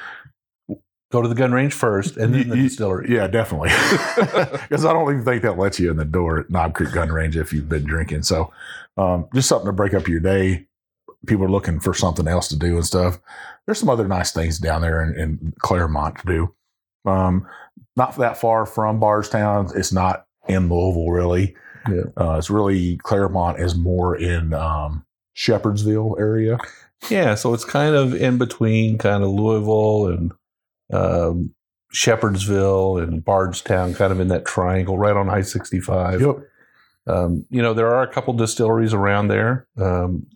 Go 1.12 1.24
to 1.24 1.27
the 1.27 1.33
gun 1.36 1.51
range 1.51 1.74
first 1.74 2.17
and 2.17 2.33
then 2.36 2.50
the 2.50 2.55
You- 2.55 2.62
you- 2.63 2.69
distillery. 2.69 3.07
Yeah, 3.15 3.27
definitely. 3.27 3.69
Because 4.69 4.86
I 4.86 4.93
don't 4.93 5.12
even 5.12 5.25
think 5.25 5.41
that 5.41 5.57
lets 5.57 5.79
you 5.79 5.89
in 5.89 5.98
the 5.98 6.05
door 6.05 6.39
at 6.41 6.50
Knob 6.51 6.75
Creek 6.75 6.91
Gun 6.93 7.12
Range 7.12 7.36
if 7.36 7.51
you've 7.51 7.67
been 7.69 7.83
drinking. 7.83 8.21
So, 8.24 8.53
um, 8.98 9.27
just 9.33 9.50
something 9.50 9.65
to 9.65 9.71
break 9.74 9.93
up 9.95 10.07
your 10.07 10.19
day. 10.19 10.67
People 11.25 11.45
are 11.45 11.50
looking 11.51 11.79
for 11.79 11.93
something 11.95 12.27
else 12.27 12.48
to 12.50 12.55
do 12.57 12.75
and 12.75 12.86
stuff. 12.86 13.19
There's 13.65 13.79
some 13.79 13.89
other 13.89 14.07
nice 14.07 14.31
things 14.31 14.59
down 14.59 14.81
there 14.83 15.01
in, 15.03 15.19
in 15.19 15.53
Clermont 15.59 16.19
to 16.19 16.25
do. 16.27 16.55
Um, 17.12 17.48
not 17.95 18.15
that 18.17 18.38
far 18.38 18.65
from 18.67 19.00
Bardstown. 19.00 19.69
It's 19.75 19.91
not 19.91 20.27
in 20.48 20.69
Louisville, 20.69 21.09
really. 21.09 21.55
Yeah. 21.89 22.03
Uh, 22.15 22.36
it's 22.38 22.50
really 22.51 22.98
Clermont 22.98 23.59
is 23.59 23.75
more 23.75 24.15
in 24.15 24.53
um, 24.53 25.03
Shepherdsville 25.39 26.19
area. 26.19 26.58
Yeah, 27.10 27.36
so 27.36 27.53
it's 27.53 27.63
kind 27.63 27.96
of 27.96 28.13
in 28.13 28.38
between 28.38 28.98
kind 28.98 29.24
of 29.24 29.29
Louisville 29.29 30.08
and 30.08 30.31
um, 30.91 31.55
Shepherdsville 31.93 33.01
and 33.01 33.24
Bardstown, 33.24 33.93
kind 33.93 34.12
of 34.12 34.19
in 34.19 34.27
that 34.27 34.46
triangle 34.46 34.98
right 34.98 35.15
on 35.15 35.29
I 35.29 35.41
65. 35.41 36.22
Yep. 36.22 36.36
Um, 37.08 37.46
you 37.50 37.62
know, 37.62 37.74
there 37.74 37.88
are 37.88 38.03
a 38.03 38.12
couple 38.12 38.34
distilleries 38.34 38.93
around 38.93 39.29
there. 39.29 39.65
Um, 39.77 40.27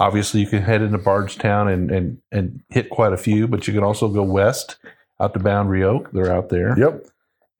obviously, 0.00 0.40
you 0.40 0.48
can 0.48 0.62
head 0.62 0.82
into 0.82 0.98
Bardstown 0.98 1.68
and, 1.68 1.90
and, 1.92 2.18
and 2.32 2.60
hit 2.68 2.90
quite 2.90 3.12
a 3.12 3.16
few, 3.16 3.46
but 3.46 3.68
you 3.68 3.72
can 3.72 3.84
also 3.84 4.08
go 4.08 4.24
west 4.24 4.76
out 5.20 5.34
to 5.34 5.40
Boundary 5.40 5.84
Oak. 5.84 6.10
They're 6.12 6.34
out 6.34 6.48
there. 6.48 6.76
Yep. 6.76 7.06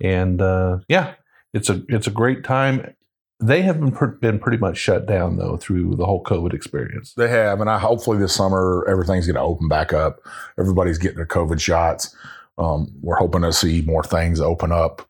And 0.01 0.43
uh, 0.43 0.79
yeah, 0.89 1.15
it's 1.55 1.71
a 1.71 1.83
it's 1.89 2.07
a 2.07 2.13
great 2.13 2.45
time. 2.45 2.95
They 3.41 3.63
have 3.63 3.81
been, 3.81 4.19
been 4.21 4.39
pretty 4.41 4.59
much 4.59 4.77
shut 4.77 5.07
down, 5.07 5.37
though, 5.37 5.57
through 5.57 5.95
the 5.95 6.05
whole 6.05 6.25
COVID 6.25 6.53
experience. 6.53 7.15
They 7.15 7.29
have, 7.29 7.61
and 7.61 7.71
I 7.71 7.79
hopefully 7.79 8.19
this 8.19 8.35
summer 8.35 8.85
everything's 8.89 9.27
going 9.27 9.37
to 9.37 9.41
open 9.43 9.69
back 9.69 9.93
up. 9.93 10.21
Everybody's 10.59 10.99
getting 10.99 11.17
their 11.17 11.27
COVID 11.27 11.61
shots. 11.61 12.15
Um, 12.59 12.93
we're 13.01 13.17
hoping 13.17 13.43
to 13.43 13.53
see 13.53 13.83
more 13.83 14.03
things 14.03 14.41
open 14.41 14.73
up. 14.73 15.07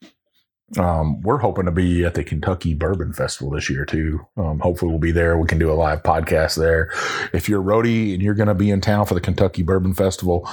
Um, 0.77 1.23
we're 1.23 1.39
hoping 1.39 1.65
to 1.65 1.71
be 1.71 2.05
at 2.05 2.13
the 2.13 2.23
Kentucky 2.23 2.75
Bourbon 2.75 3.15
Festival 3.15 3.51
this 3.51 3.71
year 3.71 3.87
too. 3.87 4.27
Um, 4.37 4.59
hopefully 4.59 4.91
we'll 4.91 5.01
be 5.01 5.13
there. 5.13 5.39
We 5.39 5.47
can 5.47 5.59
do 5.59 5.73
a 5.73 5.73
live 5.73 6.03
podcast 6.03 6.59
there. 6.59 6.91
If 7.33 7.49
you're 7.49 7.63
a 7.63 7.65
roadie 7.65 8.13
and 8.13 8.23
you're 8.23 8.35
going 8.35 8.49
to 8.49 8.55
be 8.55 8.71
in 8.71 8.83
town 8.83 9.07
for 9.07 9.15
the 9.15 9.21
Kentucky 9.23 9.63
Bourbon 9.63 9.95
Festival, 9.95 10.47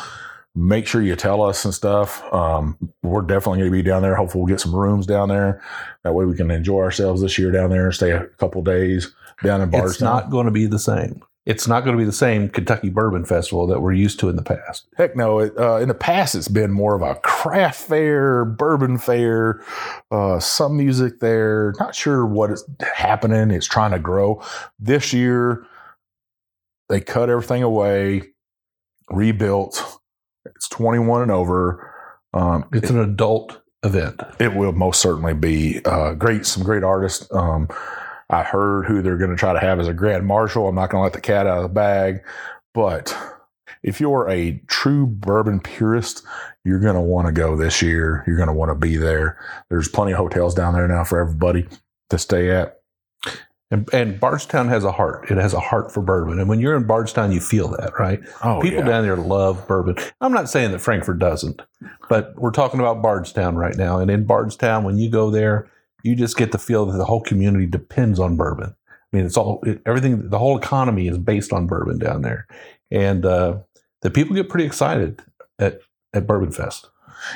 make 0.56 0.88
sure 0.88 1.02
you 1.02 1.16
tell 1.16 1.42
us 1.42 1.66
and 1.66 1.74
stuff. 1.74 2.24
Um, 2.34 2.78
we're 3.04 3.22
definitely 3.22 3.60
going 3.60 3.72
to 3.72 3.78
be 3.78 3.84
down 3.84 4.02
there. 4.02 4.16
Hopefully 4.16 4.44
we'll 4.44 4.54
get 4.54 4.62
some 4.62 4.76
rooms 4.76 5.06
down 5.06 5.30
there. 5.30 5.62
That 6.04 6.14
way 6.14 6.26
we 6.26 6.36
can 6.36 6.50
enjoy 6.50 6.80
ourselves 6.80 7.22
this 7.22 7.38
year 7.38 7.52
down 7.52 7.70
there. 7.70 7.86
And 7.86 7.94
stay 7.94 8.12
a 8.12 8.26
couple 8.38 8.62
days 8.62 9.14
down 9.44 9.62
in 9.62 9.70
Bardstown. 9.70 9.92
It's 9.92 10.02
not 10.02 10.30
going 10.30 10.46
to 10.46 10.52
be 10.52 10.66
the 10.66 10.80
same. 10.80 11.22
It's 11.46 11.68
not 11.68 11.84
going 11.84 11.96
to 11.96 12.02
be 12.02 12.06
the 12.06 12.12
same 12.12 12.50
Kentucky 12.50 12.90
Bourbon 12.90 13.24
Festival 13.24 13.68
that 13.68 13.80
we're 13.80 13.94
used 13.94 14.20
to 14.22 14.30
in 14.30 14.36
the 14.36 14.42
past. 14.42 14.88
Heck 14.98 15.16
no! 15.16 15.40
It, 15.40 15.56
uh, 15.60 15.76
in 15.76 15.88
the 15.88 15.94
past, 15.94 16.34
it's 16.34 16.48
been 16.48 16.72
more 16.72 16.96
of 16.96 17.04
a 17.04 17.16
craft 17.22 17.82
fair, 17.82 18.46
bourbon 18.46 18.98
fair, 18.98 19.64
uh, 20.10 20.40
some 20.40 20.76
music 20.76 21.20
there. 21.20 21.76
Not 21.80 21.94
sure 21.94 22.26
what 22.26 22.50
is 22.50 22.68
happening. 22.96 23.52
It's 23.52 23.68
trying 23.68 23.92
to 23.92 24.00
grow. 24.00 24.42
This 24.80 25.14
year, 25.14 25.68
they 26.90 27.00
cut 27.00 27.30
everything 27.30 27.62
away, 27.62 28.24
rebuilt. 29.12 29.95
It's 30.46 30.68
21 30.70 31.24
and 31.24 31.32
over. 31.32 31.92
Um, 32.34 32.66
It's 32.74 32.90
an 32.90 33.00
adult 33.00 33.62
event. 33.84 34.22
it 34.40 34.56
will 34.56 34.72
most 34.72 35.02
certainly 35.02 35.34
be 35.34 35.82
uh, 35.86 36.14
great. 36.14 36.46
Some 36.46 36.64
great 36.64 36.84
artists. 36.84 37.28
Um, 37.34 37.68
I 38.30 38.44
heard 38.44 38.86
who 38.86 39.02
they're 39.02 39.18
going 39.18 39.30
to 39.30 39.36
try 39.36 39.54
to 39.54 39.60
have 39.60 39.80
as 39.80 39.88
a 39.88 39.94
grand 39.94 40.26
marshal. 40.26 40.68
I'm 40.68 40.76
not 40.76 40.90
going 40.90 41.00
to 41.02 41.04
let 41.04 41.14
the 41.14 41.22
cat 41.22 41.46
out 41.46 41.58
of 41.58 41.64
the 41.64 41.70
bag, 41.70 42.24
but 42.74 43.16
if 43.84 44.02
you're 44.02 44.28
a 44.30 44.60
true 44.68 45.06
bourbon 45.06 45.60
purist, 45.60 46.24
you're 46.64 46.80
going 46.80 46.96
to 46.96 47.02
want 47.02 47.28
to 47.28 47.32
go 47.32 47.56
this 47.56 47.84
year. 47.84 48.24
You're 48.26 48.36
going 48.38 48.48
to 48.48 48.54
want 48.54 48.70
to 48.72 48.76
be 48.76 48.98
there. 48.98 49.38
There's 49.70 49.88
plenty 49.88 50.14
of 50.14 50.18
hotels 50.18 50.56
down 50.56 50.74
there 50.74 50.88
now 50.88 51.04
for 51.04 51.20
everybody 51.20 51.68
to 52.10 52.18
stay 52.18 52.50
at. 52.50 52.82
And, 53.72 53.92
and 53.94 54.20
Bardstown 54.20 54.68
has 54.68 54.84
a 54.84 54.92
heart. 54.92 55.30
It 55.32 55.38
has 55.38 55.54
a 55.54 55.60
heart 55.60 55.92
for 55.92 56.02
bourbon. 56.02 56.40
And 56.40 56.48
when 56.48 56.60
you're 56.60 56.76
in 56.76 56.86
Bardstown, 56.86 57.32
you 57.32 57.40
feel 57.40 57.70
that, 57.70 57.98
right? 58.00 58.20
Oh, 58.44 58.62
People 58.62 58.80
yeah. 58.80 58.86
down 58.86 59.04
there 59.04 59.16
love 59.16 59.68
bourbon. 59.68 59.96
I'm 60.22 60.32
not 60.34 60.50
saying 60.50 60.72
that 60.72 60.80
Frankfort 60.80 61.18
doesn't, 61.18 61.62
but 62.08 62.36
we're 62.38 62.52
talking 62.52 62.80
about 62.80 63.02
Bardstown 63.02 63.56
right 63.56 63.76
now. 63.76 63.98
And 64.00 64.12
in 64.12 64.26
Bardstown, 64.26 64.84
when 64.84 64.98
you 64.98 65.10
go 65.10 65.32
there, 65.32 65.70
you 66.04 66.16
just 66.16 66.38
get 66.38 66.52
the 66.52 66.60
feel 66.60 66.86
that 66.86 66.98
the 66.98 67.06
whole 67.06 67.22
community 67.22 67.66
depends 67.66 68.20
on 68.20 68.38
bourbon. 68.38 68.76
I 68.92 69.18
mean, 69.18 69.26
it's 69.26 69.38
all 69.38 69.60
it, 69.64 69.82
everything. 69.88 70.30
The 70.30 70.38
whole 70.38 70.58
economy 70.58 71.08
is 71.08 71.18
based 71.18 71.52
on 71.52 71.66
bourbon 71.66 71.98
down 71.98 72.22
there, 72.22 72.46
and 72.92 73.26
uh, 73.26 73.58
the 74.02 74.12
people 74.12 74.36
get 74.36 74.50
pretty 74.50 74.66
excited 74.66 75.22
at 75.58 75.80
at 76.14 76.28
Bourbon 76.28 76.52
Fest. 76.52 76.90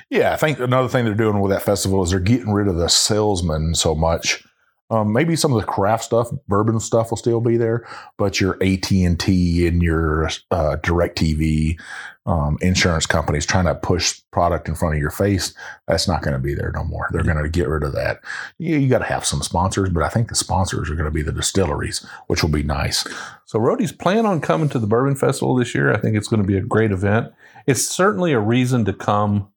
Yeah, 0.09 0.33
I 0.33 0.35
think 0.35 0.59
another 0.59 0.87
thing 0.87 1.05
they're 1.05 1.15
doing 1.15 1.39
with 1.39 1.51
that 1.51 1.63
festival 1.63 2.03
is 2.03 2.11
they're 2.11 2.19
getting 2.19 2.51
rid 2.51 2.67
of 2.67 2.75
the 2.75 2.89
salesmen 2.89 3.73
so 3.73 3.95
much. 3.95 4.43
Um, 4.91 5.13
maybe 5.13 5.35
some 5.35 5.53
of 5.53 5.61
the 5.61 5.67
craft 5.67 6.05
stuff, 6.05 6.29
bourbon 6.47 6.79
stuff, 6.79 7.11
will 7.11 7.17
still 7.17 7.41
be 7.41 7.57
there, 7.57 7.87
but 8.17 8.41
your 8.41 8.55
AT 8.63 8.89
and 8.91 9.19
T 9.19 9.67
and 9.67 9.83
your 9.83 10.29
uh, 10.49 10.77
Direct 10.77 11.17
TV 11.17 11.79
um, 12.29 12.57
insurance 12.61 13.07
companies 13.07 13.45
trying 13.45 13.65
to 13.65 13.73
push 13.73 14.21
product 14.31 14.67
in 14.67 14.75
front 14.75 14.93
of 14.93 15.01
your 15.01 15.09
face, 15.09 15.53
that's 15.87 16.07
not 16.07 16.21
going 16.21 16.33
to 16.33 16.39
be 16.39 16.53
there 16.53 16.71
no 16.75 16.83
more. 16.83 17.09
They're 17.11 17.23
going 17.23 17.41
to 17.41 17.49
get 17.49 17.67
rid 17.67 17.83
of 17.83 17.93
that. 17.93 18.19
Yeah, 18.59 18.77
you 18.77 18.87
got 18.87 18.99
to 18.99 19.05
have 19.05 19.25
some 19.25 19.41
sponsors, 19.41 19.89
but 19.89 20.03
I 20.03 20.09
think 20.09 20.29
the 20.29 20.35
sponsors 20.35 20.89
are 20.89 20.95
going 20.95 21.05
to 21.05 21.11
be 21.11 21.23
the 21.23 21.31
distilleries, 21.31 22.05
which 22.27 22.43
will 22.43 22.51
be 22.51 22.61
nice. 22.61 23.03
So 23.45 23.57
Roadies 23.57 23.97
plan 23.97 24.27
on 24.27 24.41
coming 24.41 24.69
to 24.69 24.79
the 24.79 24.85
Bourbon 24.85 25.15
Festival 25.15 25.55
this 25.55 25.73
year. 25.73 25.91
I 25.91 25.97
think 25.97 26.15
it's 26.15 26.27
going 26.27 26.41
to 26.41 26.47
be 26.47 26.57
a 26.57 26.61
great 26.61 26.91
event. 26.91 27.33
It's 27.65 27.87
certainly 27.87 28.33
a 28.33 28.39
reason 28.39 28.85
to 28.85 28.93
come 28.93 29.49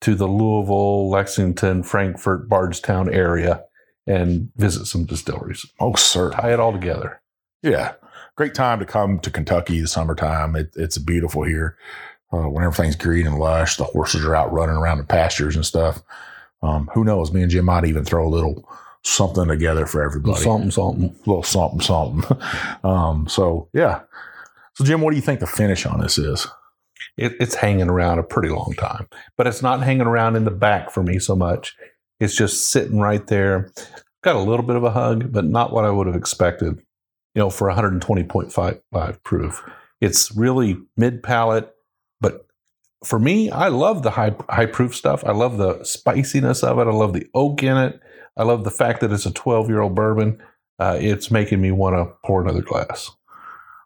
to 0.00 0.16
the 0.16 0.26
Louisville, 0.26 1.08
Lexington, 1.08 1.84
Frankfort, 1.84 2.48
Bardstown 2.48 3.12
area 3.12 3.64
and 4.08 4.50
visit 4.56 4.86
some 4.86 5.04
distilleries. 5.04 5.66
Oh, 5.78 5.94
sir. 5.94 6.30
Tie 6.30 6.52
it 6.52 6.60
all 6.60 6.72
together. 6.72 7.20
Yeah, 7.62 7.94
great 8.36 8.54
time 8.54 8.78
to 8.78 8.86
come 8.86 9.18
to 9.20 9.30
Kentucky 9.30 9.80
the 9.80 9.88
summertime. 9.88 10.56
It, 10.56 10.70
it's 10.76 10.96
beautiful 10.96 11.42
here 11.42 11.76
uh, 12.32 12.48
when 12.48 12.64
everything's 12.64 12.96
green 12.96 13.26
and 13.26 13.38
lush. 13.38 13.76
The 13.76 13.84
horses 13.84 14.24
are 14.24 14.34
out 14.34 14.52
running 14.52 14.76
around 14.76 14.98
the 14.98 15.04
pastures 15.04 15.56
and 15.56 15.66
stuff. 15.66 16.02
Um, 16.62 16.88
who 16.94 17.04
knows? 17.04 17.32
Me 17.32 17.42
and 17.42 17.50
Jim 17.50 17.66
might 17.66 17.84
even 17.84 18.04
throw 18.04 18.26
a 18.26 18.30
little 18.30 18.68
something 19.02 19.48
together 19.48 19.86
for 19.86 20.02
everybody. 20.02 20.40
Something, 20.42 20.70
something. 20.70 21.04
A 21.04 21.28
little 21.28 21.42
something, 21.42 21.80
something. 21.80 22.38
um, 22.84 23.28
so 23.28 23.68
yeah. 23.72 24.02
So 24.74 24.84
Jim, 24.84 25.00
what 25.00 25.10
do 25.10 25.16
you 25.16 25.22
think 25.22 25.40
the 25.40 25.46
finish 25.46 25.84
on 25.86 26.00
this 26.00 26.18
is? 26.18 26.46
It, 27.16 27.34
it's 27.40 27.56
hanging 27.56 27.88
around 27.88 28.20
a 28.20 28.22
pretty 28.22 28.48
long 28.48 28.74
time, 28.78 29.08
but 29.36 29.48
it's 29.48 29.62
not 29.62 29.82
hanging 29.82 30.06
around 30.06 30.36
in 30.36 30.44
the 30.44 30.52
back 30.52 30.90
for 30.90 31.02
me 31.02 31.18
so 31.18 31.34
much. 31.34 31.76
It's 32.20 32.34
just 32.34 32.70
sitting 32.70 32.98
right 33.00 33.26
there. 33.26 33.70
Got 34.22 34.36
a 34.36 34.40
little 34.40 34.64
bit 34.64 34.76
of 34.76 34.84
a 34.84 34.90
hug, 34.90 35.32
but 35.32 35.44
not 35.44 35.72
what 35.72 35.84
I 35.84 35.90
would 35.90 36.06
have 36.06 36.16
expected, 36.16 36.78
you 37.34 37.40
know, 37.40 37.50
for 37.50 37.68
120.55 37.68 39.22
proof. 39.22 39.62
It's 40.00 40.34
really 40.36 40.78
mid 40.96 41.22
palate, 41.22 41.72
but 42.20 42.46
for 43.04 43.18
me, 43.18 43.50
I 43.50 43.68
love 43.68 44.02
the 44.02 44.10
high 44.10 44.34
high 44.48 44.66
proof 44.66 44.94
stuff. 44.94 45.24
I 45.24 45.32
love 45.32 45.58
the 45.58 45.82
spiciness 45.84 46.62
of 46.62 46.78
it. 46.78 46.86
I 46.86 46.92
love 46.92 47.12
the 47.12 47.26
oak 47.34 47.62
in 47.62 47.76
it. 47.76 48.00
I 48.36 48.42
love 48.42 48.64
the 48.64 48.70
fact 48.70 49.00
that 49.00 49.12
it's 49.12 49.26
a 49.26 49.32
12 49.32 49.68
year 49.68 49.80
old 49.80 49.94
bourbon. 49.94 50.42
Uh, 50.78 50.96
it's 51.00 51.30
making 51.30 51.60
me 51.60 51.72
want 51.72 51.96
to 51.96 52.14
pour 52.24 52.40
another 52.40 52.62
glass. 52.62 53.10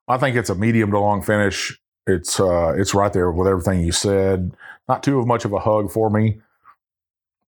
I 0.09 0.19
think 0.19 0.37
it's 0.37 0.51
a 0.51 0.55
medium 0.55 0.91
to 0.91 0.99
long 0.99 1.23
finish. 1.23 1.79
It's 2.07 2.41
uh, 2.41 2.75
it's 2.77 2.95
right 2.95 3.13
there 3.13 3.31
with 3.31 3.49
everything 3.49 3.81
you 3.81 3.93
said. 3.93 4.55
Not 4.89 5.03
too 5.03 5.25
much 5.25 5.45
of 5.45 5.53
a 5.53 5.59
hug 5.59 5.91
for 5.91 6.11
me. 6.11 6.41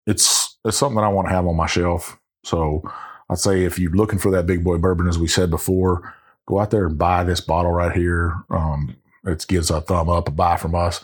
It's 0.06 0.43
it's 0.64 0.76
something 0.76 0.96
that 0.96 1.04
I 1.04 1.08
want 1.08 1.28
to 1.28 1.34
have 1.34 1.46
on 1.46 1.56
my 1.56 1.66
shelf. 1.66 2.18
So 2.44 2.82
I'd 3.30 3.38
say 3.38 3.64
if 3.64 3.78
you're 3.78 3.92
looking 3.92 4.18
for 4.18 4.30
that 4.32 4.46
big 4.46 4.64
boy 4.64 4.78
bourbon, 4.78 5.08
as 5.08 5.18
we 5.18 5.28
said 5.28 5.50
before, 5.50 6.14
go 6.46 6.60
out 6.60 6.70
there 6.70 6.86
and 6.86 6.98
buy 6.98 7.24
this 7.24 7.40
bottle 7.40 7.72
right 7.72 7.94
here. 7.96 8.34
Um, 8.50 8.96
it 9.24 9.44
gives 9.48 9.70
a 9.70 9.80
thumb 9.80 10.08
up, 10.10 10.28
a 10.28 10.30
buy 10.30 10.56
from 10.56 10.74
us. 10.74 11.02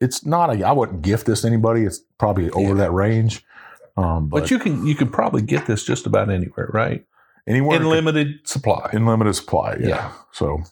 It's 0.00 0.24
not 0.26 0.54
a. 0.54 0.64
I 0.66 0.72
wouldn't 0.72 1.02
gift 1.02 1.26
this 1.26 1.42
to 1.42 1.46
anybody. 1.46 1.82
It's 1.84 2.00
probably 2.18 2.50
over 2.50 2.68
Yeah. 2.70 2.74
that 2.74 2.92
range. 2.92 3.44
Um, 3.96 4.28
But, 4.28 4.40
but, 4.42 4.50
you 4.50 4.58
can 4.58 4.86
you 4.86 4.94
can 4.94 5.10
probably 5.10 5.42
get 5.42 5.66
this 5.66 5.84
just 5.84 6.06
about 6.06 6.30
anywhere, 6.30 6.70
right? 6.72 7.04
anywhere 7.46 7.76
In 7.80 7.88
limited 7.88 8.40
supply. 8.48 8.88
in 8.92 9.04
limited 9.04 9.34
supply. 9.34 9.76
Yeah. 9.80 9.88
Yeah. 9.88 10.12
So, 10.32 10.62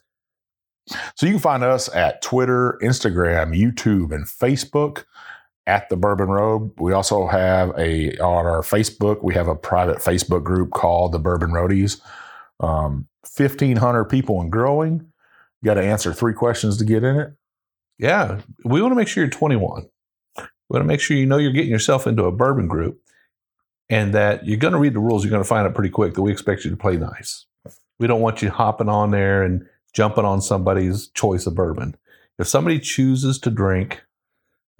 so 1.15 1.27
you 1.27 1.33
can 1.33 1.41
find 1.41 1.63
us 1.63 1.89
at 1.95 2.23
Twitter, 2.23 2.79
Instagram, 2.83 3.55
YouTube, 3.57 4.13
and 4.13 4.25
Facebook 4.25 5.05
at 5.67 5.89
the 5.89 5.97
Bourbon 5.97 6.29
Road. 6.29 6.73
We 6.79 6.93
also 6.93 7.27
have 7.27 7.71
a 7.79 8.17
on 8.19 8.47
our 8.47 8.63
Facebook. 8.63 9.23
We 9.23 9.35
have 9.35 9.49
a 9.49 9.55
private 9.55 9.99
Facebook 9.99 10.43
group 10.43 10.71
called 10.71 11.13
the 11.13 11.19
Bourbon 11.19 11.51
Roadies. 11.51 12.01
Um, 12.61 13.07
Fifteen 13.25 13.77
hundred 13.77 14.05
people 14.07 14.41
and 14.41 14.51
growing. 14.51 15.07
You 15.63 15.67
got 15.67 15.75
to 15.75 15.83
answer 15.83 16.13
three 16.13 16.33
questions 16.33 16.79
to 16.79 16.85
get 16.85 17.05
in 17.05 17.17
it. 17.17 17.33
Yeah, 17.99 18.41
we 18.65 18.81
want 18.81 18.93
to 18.93 18.97
make 18.97 19.09
sure 19.09 19.23
you're 19.23 19.31
21. 19.31 19.83
We 20.37 20.45
want 20.71 20.83
to 20.83 20.89
make 20.89 21.01
sure 21.01 21.17
you 21.17 21.27
know 21.27 21.37
you're 21.37 21.53
getting 21.53 21.71
yourself 21.71 22.07
into 22.07 22.25
a 22.25 22.33
bourbon 22.33 22.67
group 22.67 22.99
and 23.91 24.15
that 24.15 24.47
you're 24.47 24.57
going 24.57 24.73
to 24.73 24.79
read 24.79 24.95
the 24.95 25.01
rules. 25.01 25.23
You're 25.23 25.31
going 25.31 25.43
to 25.43 25.49
find 25.49 25.67
out 25.67 25.75
pretty 25.75 25.91
quick 25.91 26.15
that 26.15 26.23
we 26.23 26.33
expect 26.33 26.65
you 26.65 26.71
to 26.71 26.77
play 26.77 26.97
nice. 26.97 27.45
We 27.99 28.07
don't 28.07 28.23
want 28.23 28.41
you 28.41 28.49
hopping 28.49 28.89
on 28.89 29.11
there 29.11 29.43
and 29.43 29.67
jumping 29.93 30.25
on 30.25 30.41
somebody's 30.41 31.09
choice 31.09 31.47
of 31.47 31.55
bourbon. 31.55 31.95
If 32.39 32.49
somebody 32.49 32.79
chooses 32.79 33.39
to 33.41 33.51
drink 33.51 34.03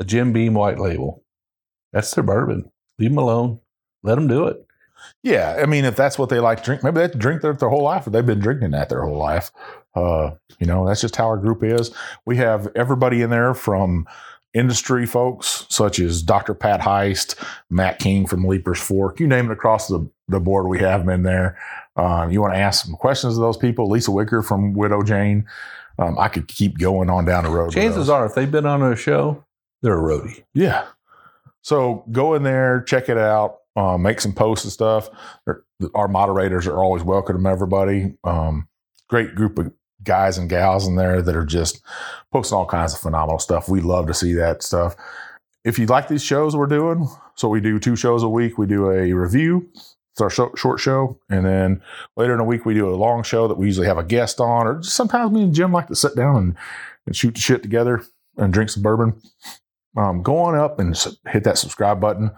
a 0.01 0.05
Jim 0.05 0.33
Beam 0.33 0.55
white 0.55 0.81
label, 0.81 1.23
that's 1.93 2.13
their 2.13 2.25
bourbon. 2.25 2.73
Leave 2.99 3.11
them 3.11 3.19
alone. 3.19 3.61
Let 4.03 4.17
them 4.17 4.27
do 4.27 4.47
it. 4.47 4.67
Yeah, 5.23 5.59
I 5.63 5.67
mean, 5.67 5.85
if 5.85 5.97
that's 5.97 6.19
what 6.19 6.29
they 6.29 6.41
like 6.41 6.59
to 6.59 6.65
drink, 6.65 6.83
maybe 6.83 7.01
they 7.01 7.09
drink 7.09 7.43
that 7.43 7.59
their 7.59 7.69
whole 7.69 7.83
life, 7.83 8.07
or 8.07 8.11
they've 8.11 8.27
been 8.27 8.41
drinking 8.41 8.73
that 8.73 8.89
their 8.89 9.03
whole 9.03 9.17
life. 9.17 9.51
Uh, 9.95 10.33
you 10.59 10.67
know, 10.67 10.87
that's 10.87 11.01
just 11.01 11.17
how 11.17 11.27
our 11.27 11.37
group 11.37 11.63
is. 11.63 11.91
We 12.27 12.37
have 12.37 12.69
everybody 12.75 13.23
in 13.23 13.31
there 13.31 13.55
from 13.55 14.07
industry 14.53 15.07
folks 15.07 15.67
such 15.69 16.01
as 16.01 16.23
Dr. 16.23 16.55
Pat 16.55 16.81
Heist, 16.81 17.37
Matt 17.71 17.99
King 17.99 18.27
from 18.27 18.45
Leiper's 18.45 18.81
Fork, 18.81 19.21
you 19.21 19.27
name 19.27 19.51
it 19.51 19.53
across 19.53 19.89
the, 19.89 20.11
the 20.29 20.41
board, 20.41 20.67
we 20.67 20.81
have 20.81 21.01
them 21.01 21.11
in 21.11 21.23
there. 21.23 21.59
Um, 21.97 22.31
you 22.31 22.41
want 22.41 22.55
to 22.55 22.59
ask 22.59 22.85
some 22.85 22.95
questions 22.95 23.37
of 23.37 23.43
those 23.43 23.57
people, 23.57 23.89
Lisa 23.89 24.11
Wicker 24.11 24.43
from 24.43 24.75
Widow 24.75 25.03
Jane. 25.03 25.47
Um, 25.99 26.19
I 26.19 26.29
could 26.29 26.49
keep 26.49 26.79
going 26.79 27.11
on 27.11 27.27
down 27.27 27.45
the 27.45 27.51
road. 27.51 27.73
Chances 27.73 28.09
are, 28.09 28.25
if 28.27 28.35
they've 28.35 28.51
been 28.51 28.67
on 28.67 28.83
a 28.83 28.97
show, 28.97 29.45
they're 29.83 29.99
a 29.99 30.03
roadie. 30.03 30.45
Yeah. 30.55 30.87
So 31.63 32.05
go 32.11 32.35
in 32.35 32.43
there, 32.43 32.83
check 32.83 33.09
it 33.09 33.19
out, 33.19 33.59
uh, 33.77 33.99
make 33.99 34.21
some 34.21 34.33
posts 34.33 34.65
and 34.65 34.73
stuff. 34.73 35.09
Our- 35.95 36.09
moderators 36.09 36.67
are 36.67 36.77
always 36.77 37.03
welcome 37.03 37.47
everybody. 37.47 38.15
Um, 38.25 38.69
great 39.09 39.35
group 39.35 39.59
of 39.59 39.73
guys 40.03 40.39
and 40.39 40.49
gals 40.49 40.87
in 40.87 40.97
there 40.97 41.23
that 41.23 41.37
are 41.37 41.45
just 41.45 41.83
posting 42.33 42.57
all 42.57 42.67
kinds 42.67 42.95
of 42.95 43.01
phenomenal 43.01 43.39
stuff. 43.39 43.69
We 43.69 43.81
love 43.81 44.07
to 44.07 44.15
see 44.15 44.33
that 44.35 44.63
stuff. 44.63 44.97
If 45.65 45.79
you 45.79 45.87
like 45.87 46.09
these 46.09 46.23
shows 46.23 46.57
we're 46.57 46.67
doing, 46.67 47.09
so 47.35 47.49
we 47.49 47.61
do 47.61 47.79
two 47.79 47.97
shows 47.97 48.23
a 48.23 48.29
week. 48.29 48.57
We 48.59 48.67
do 48.67 48.91
a 48.91 49.13
review. 49.13 49.69
It's 49.75 50.21
our 50.21 50.31
sho- 50.31 50.55
short 50.57 50.81
show, 50.81 51.19
and 51.29 51.45
then 51.47 51.83
later 52.17 52.33
in 52.33 52.39
the 52.39 52.45
week 52.45 52.65
we 52.67 52.75
do 52.75 52.89
a 52.89 52.97
long 52.97 53.23
show 53.23 53.47
that 53.47 53.59
we 53.59 53.67
usually 53.67 53.87
have 53.87 53.99
a 53.99 54.03
guest 54.05 54.41
on, 54.41 54.67
or 54.67 54.81
just 54.81 54.97
sometimes 54.97 55.31
me 55.33 55.43
and 55.43 55.55
Jim 55.55 55.71
like 55.73 55.87
to 55.89 55.95
sit 55.95 56.17
down 56.17 56.37
and, 56.37 56.57
and 57.07 57.15
shoot 57.15 57.35
the 57.35 57.41
shit 57.41 57.63
together 57.63 58.03
and 58.37 58.53
drink 58.53 58.71
some 58.71 58.83
bourbon 58.83 59.21
um, 59.97 60.23
go 60.23 60.39
on 60.39 60.55
up 60.55 60.79
and 60.79 60.97
hit 61.29 61.45
that 61.45 61.59
subscribe 61.59 62.01
button. 62.01 62.31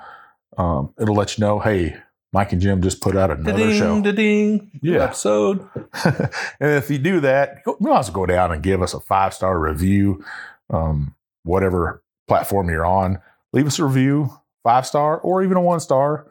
Um, 0.58 0.92
it'll 1.00 1.14
let 1.14 1.38
you 1.38 1.42
know, 1.44 1.58
hey, 1.58 1.96
Mike 2.32 2.52
and 2.52 2.60
Jim 2.62 2.80
just 2.82 3.00
put 3.00 3.16
out 3.16 3.30
another 3.30 3.58
Da-ding, 3.58 3.78
show. 3.78 4.00
da-ding, 4.02 4.70
new 4.82 4.92
Yeah. 4.94 5.04
episode. 5.04 5.68
and 6.04 6.70
if 6.72 6.90
you 6.90 6.98
do 6.98 7.20
that, 7.20 7.62
you 7.66 7.76
well 7.80 8.02
go 8.04 8.26
down 8.26 8.52
and 8.52 8.62
give 8.62 8.80
us 8.82 8.94
a 8.94 9.00
five 9.00 9.34
star 9.34 9.58
review, 9.58 10.24
um, 10.70 11.14
whatever 11.44 12.02
platform 12.28 12.68
you're 12.70 12.86
on. 12.86 13.18
Leave 13.52 13.66
us 13.66 13.78
a 13.78 13.84
review, 13.84 14.30
five 14.62 14.86
star 14.86 15.18
or 15.18 15.42
even 15.42 15.56
a 15.56 15.60
one 15.60 15.80
star. 15.80 16.26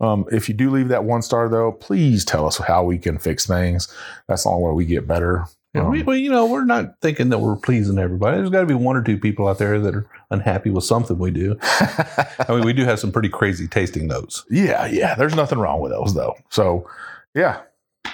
Um, 0.00 0.24
if 0.32 0.48
you 0.48 0.54
do 0.54 0.70
leave 0.70 0.88
that 0.88 1.04
one 1.04 1.22
star, 1.22 1.48
though, 1.48 1.70
please 1.70 2.24
tell 2.24 2.46
us 2.46 2.58
how 2.58 2.82
we 2.82 2.98
can 2.98 3.18
fix 3.18 3.46
things. 3.46 3.86
That's 4.26 4.42
the 4.42 4.50
only 4.50 4.68
way 4.68 4.72
we 4.74 4.84
get 4.86 5.06
better. 5.06 5.44
Yeah, 5.72 5.88
we, 5.88 6.00
Um, 6.00 6.06
well, 6.06 6.16
you 6.16 6.30
know, 6.30 6.46
we're 6.46 6.64
not 6.64 6.96
thinking 7.00 7.28
that 7.28 7.38
we're 7.38 7.56
pleasing 7.56 7.98
everybody. 7.98 8.38
There's 8.38 8.50
got 8.50 8.60
to 8.60 8.66
be 8.66 8.74
one 8.74 8.96
or 8.96 9.02
two 9.02 9.18
people 9.18 9.46
out 9.46 9.58
there 9.58 9.78
that 9.78 9.94
are 9.94 10.06
unhappy 10.30 10.70
with 10.70 10.84
something 10.84 11.18
we 11.18 11.30
do. 11.30 11.56
I 11.62 12.46
mean, 12.48 12.64
we 12.64 12.72
do 12.72 12.84
have 12.84 12.98
some 12.98 13.12
pretty 13.12 13.28
crazy 13.28 13.68
tasting 13.68 14.06
notes. 14.06 14.44
yeah, 14.50 14.86
yeah. 14.86 15.14
There's 15.14 15.34
nothing 15.34 15.58
wrong 15.58 15.80
with 15.80 15.92
those, 15.92 16.14
though. 16.14 16.34
So, 16.50 16.88
yeah, 17.34 17.60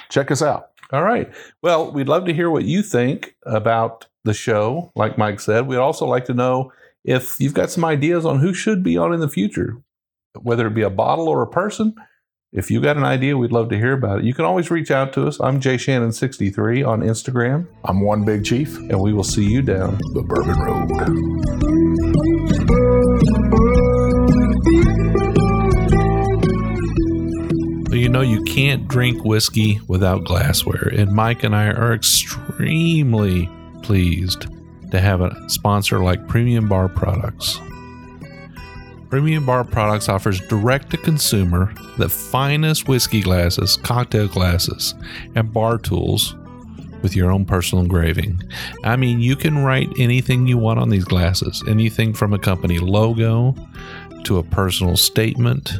check 0.09 0.31
us 0.31 0.41
out. 0.41 0.71
All 0.91 1.03
right. 1.03 1.31
Well, 1.61 1.91
we'd 1.91 2.09
love 2.09 2.25
to 2.25 2.33
hear 2.33 2.49
what 2.49 2.65
you 2.65 2.83
think 2.83 3.35
about 3.45 4.07
the 4.23 4.33
show. 4.33 4.91
Like 4.95 5.17
Mike 5.17 5.39
said, 5.39 5.67
we'd 5.67 5.77
also 5.77 6.05
like 6.05 6.25
to 6.25 6.33
know 6.33 6.71
if 7.03 7.39
you've 7.39 7.53
got 7.53 7.71
some 7.71 7.85
ideas 7.85 8.25
on 8.25 8.39
who 8.39 8.53
should 8.53 8.83
be 8.83 8.97
on 8.97 9.13
in 9.13 9.19
the 9.19 9.29
future, 9.29 9.77
whether 10.39 10.67
it 10.67 10.73
be 10.73 10.81
a 10.81 10.89
bottle 10.89 11.27
or 11.27 11.41
a 11.41 11.47
person. 11.47 11.95
If 12.51 12.69
you've 12.69 12.83
got 12.83 12.97
an 12.97 13.05
idea, 13.05 13.37
we'd 13.37 13.53
love 13.53 13.69
to 13.69 13.77
hear 13.77 13.93
about 13.93 14.19
it. 14.19 14.25
You 14.25 14.33
can 14.33 14.43
always 14.43 14.69
reach 14.69 14.91
out 14.91 15.13
to 15.13 15.25
us. 15.25 15.39
I'm 15.39 15.61
Jay 15.61 15.75
Shannon63 15.75 16.85
on 16.85 16.99
Instagram, 17.01 17.65
I'm 17.85 18.01
one 18.01 18.25
big 18.25 18.43
chief, 18.43 18.75
and 18.75 18.99
we 18.99 19.13
will 19.13 19.23
see 19.23 19.45
you 19.45 19.61
down 19.61 19.97
the 20.13 20.21
Bourbon 20.21 20.59
Road. 20.59 21.70
Know, 28.11 28.21
you 28.21 28.43
can't 28.43 28.87
drink 28.87 29.23
whiskey 29.23 29.79
without 29.87 30.23
glassware, 30.23 30.89
and 30.95 31.11
Mike 31.11 31.43
and 31.43 31.55
I 31.55 31.67
are 31.67 31.93
extremely 31.93 33.49
pleased 33.83 34.47
to 34.91 34.99
have 34.99 35.21
a 35.21 35.49
sponsor 35.49 35.99
like 35.99 36.27
Premium 36.27 36.67
Bar 36.67 36.89
Products. 36.89 37.59
Premium 39.09 39.45
Bar 39.45 39.63
Products 39.63 40.09
offers 40.09 40.39
direct 40.47 40.89
to 40.91 40.97
consumer 40.97 41.73
the 41.97 42.09
finest 42.09 42.87
whiskey 42.87 43.21
glasses, 43.21 43.77
cocktail 43.77 44.27
glasses, 44.27 44.95
and 45.35 45.51
bar 45.51 45.77
tools 45.77 46.35
with 47.01 47.15
your 47.15 47.31
own 47.31 47.45
personal 47.45 47.83
engraving. 47.83 48.41
I 48.83 48.95
mean, 48.95 49.19
you 49.19 49.35
can 49.35 49.63
write 49.63 49.89
anything 49.97 50.47
you 50.47 50.57
want 50.57 50.79
on 50.79 50.89
these 50.89 51.05
glasses, 51.05 51.63
anything 51.67 52.13
from 52.13 52.33
a 52.33 52.39
company 52.39 52.79
logo 52.79 53.55
to 54.23 54.37
a 54.37 54.43
personal 54.43 54.97
statement 54.97 55.71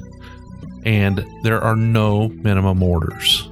and 0.86 1.26
there 1.44 1.62
are 1.62 1.76
no 1.76 2.30
minimum 2.30 2.82
orders. 2.82 3.50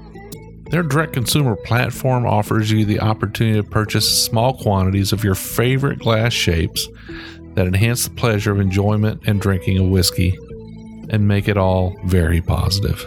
Their 0.70 0.84
direct 0.84 1.14
consumer 1.14 1.56
platform 1.56 2.28
offers 2.28 2.70
you 2.70 2.86
the 2.86 3.00
opportunity 3.00 3.60
to 3.60 3.68
purchase 3.68 4.26
small 4.26 4.56
quantities 4.56 5.12
of 5.12 5.24
your 5.24 5.36
favorite 5.36 6.00
glass 6.00 6.32
shapes 6.32 6.88
that 7.56 7.66
enhance 7.66 8.08
the 8.08 8.14
pleasure 8.14 8.52
of 8.52 8.60
enjoyment 8.60 9.24
and 9.26 9.42
drinking 9.42 9.80
of 9.80 9.88
whiskey 9.88 10.38
and 11.10 11.28
make 11.28 11.48
it 11.48 11.58
all 11.58 11.96
very 12.06 12.40
positive. 12.40 13.04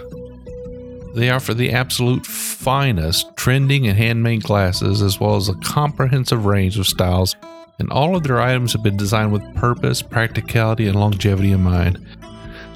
They 1.15 1.29
offer 1.29 1.53
the 1.53 1.71
absolute 1.71 2.25
finest 2.25 3.35
trending 3.37 3.87
and 3.87 3.97
handmade 3.97 4.43
glasses 4.43 5.01
as 5.01 5.19
well 5.19 5.35
as 5.35 5.47
a 5.47 5.53
comprehensive 5.55 6.45
range 6.45 6.77
of 6.77 6.87
styles, 6.87 7.35
and 7.79 7.89
all 7.91 8.15
of 8.15 8.23
their 8.23 8.41
items 8.41 8.73
have 8.73 8.83
been 8.83 8.97
designed 8.97 9.31
with 9.31 9.55
purpose, 9.55 10.01
practicality, 10.01 10.87
and 10.87 10.99
longevity 10.99 11.51
in 11.51 11.61
mind. 11.61 12.05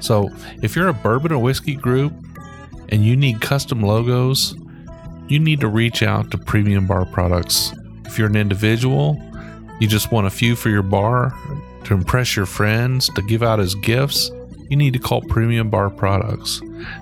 So, 0.00 0.30
if 0.62 0.76
you're 0.76 0.88
a 0.88 0.94
bourbon 0.94 1.32
or 1.32 1.38
whiskey 1.38 1.74
group 1.74 2.12
and 2.88 3.04
you 3.04 3.16
need 3.16 3.40
custom 3.40 3.82
logos, 3.82 4.54
you 5.28 5.38
need 5.38 5.60
to 5.60 5.68
reach 5.68 6.02
out 6.02 6.30
to 6.30 6.38
Premium 6.38 6.86
Bar 6.86 7.04
Products. 7.06 7.72
If 8.06 8.18
you're 8.18 8.28
an 8.28 8.36
individual, 8.36 9.20
you 9.80 9.86
just 9.88 10.10
want 10.10 10.26
a 10.26 10.30
few 10.30 10.56
for 10.56 10.70
your 10.70 10.82
bar 10.82 11.34
to 11.84 11.94
impress 11.94 12.36
your 12.36 12.46
friends, 12.46 13.08
to 13.10 13.22
give 13.22 13.42
out 13.42 13.60
as 13.60 13.74
gifts, 13.76 14.30
you 14.68 14.76
need 14.76 14.92
to 14.92 14.98
call 14.98 15.22
Premium 15.22 15.70
Bar 15.70 15.90
Products. 15.90 16.60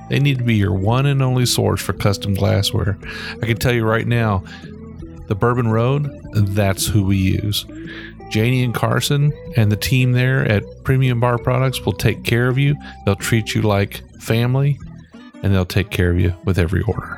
They 0.08 0.20
need 0.20 0.38
to 0.38 0.44
be 0.44 0.54
your 0.54 0.72
one 0.72 1.06
and 1.06 1.22
only 1.22 1.46
source 1.46 1.82
for 1.82 1.92
custom 1.92 2.34
glassware. 2.34 2.98
I 3.42 3.46
can 3.46 3.56
tell 3.56 3.72
you 3.72 3.84
right 3.84 4.06
now, 4.06 4.44
the 5.26 5.34
Bourbon 5.34 5.68
Road, 5.68 6.08
that's 6.34 6.86
who 6.86 7.04
we 7.04 7.16
use. 7.16 7.66
Janie 8.30 8.62
and 8.64 8.74
Carson 8.74 9.32
and 9.56 9.70
the 9.70 9.76
team 9.76 10.12
there 10.12 10.44
at 10.44 10.62
Premium 10.84 11.20
Bar 11.20 11.38
Products 11.38 11.84
will 11.84 11.92
take 11.92 12.24
care 12.24 12.48
of 12.48 12.58
you. 12.58 12.76
They'll 13.04 13.16
treat 13.16 13.54
you 13.54 13.62
like 13.62 14.02
family 14.20 14.78
and 15.42 15.54
they'll 15.54 15.64
take 15.64 15.90
care 15.90 16.10
of 16.10 16.18
you 16.18 16.34
with 16.44 16.58
every 16.58 16.82
order. 16.82 17.15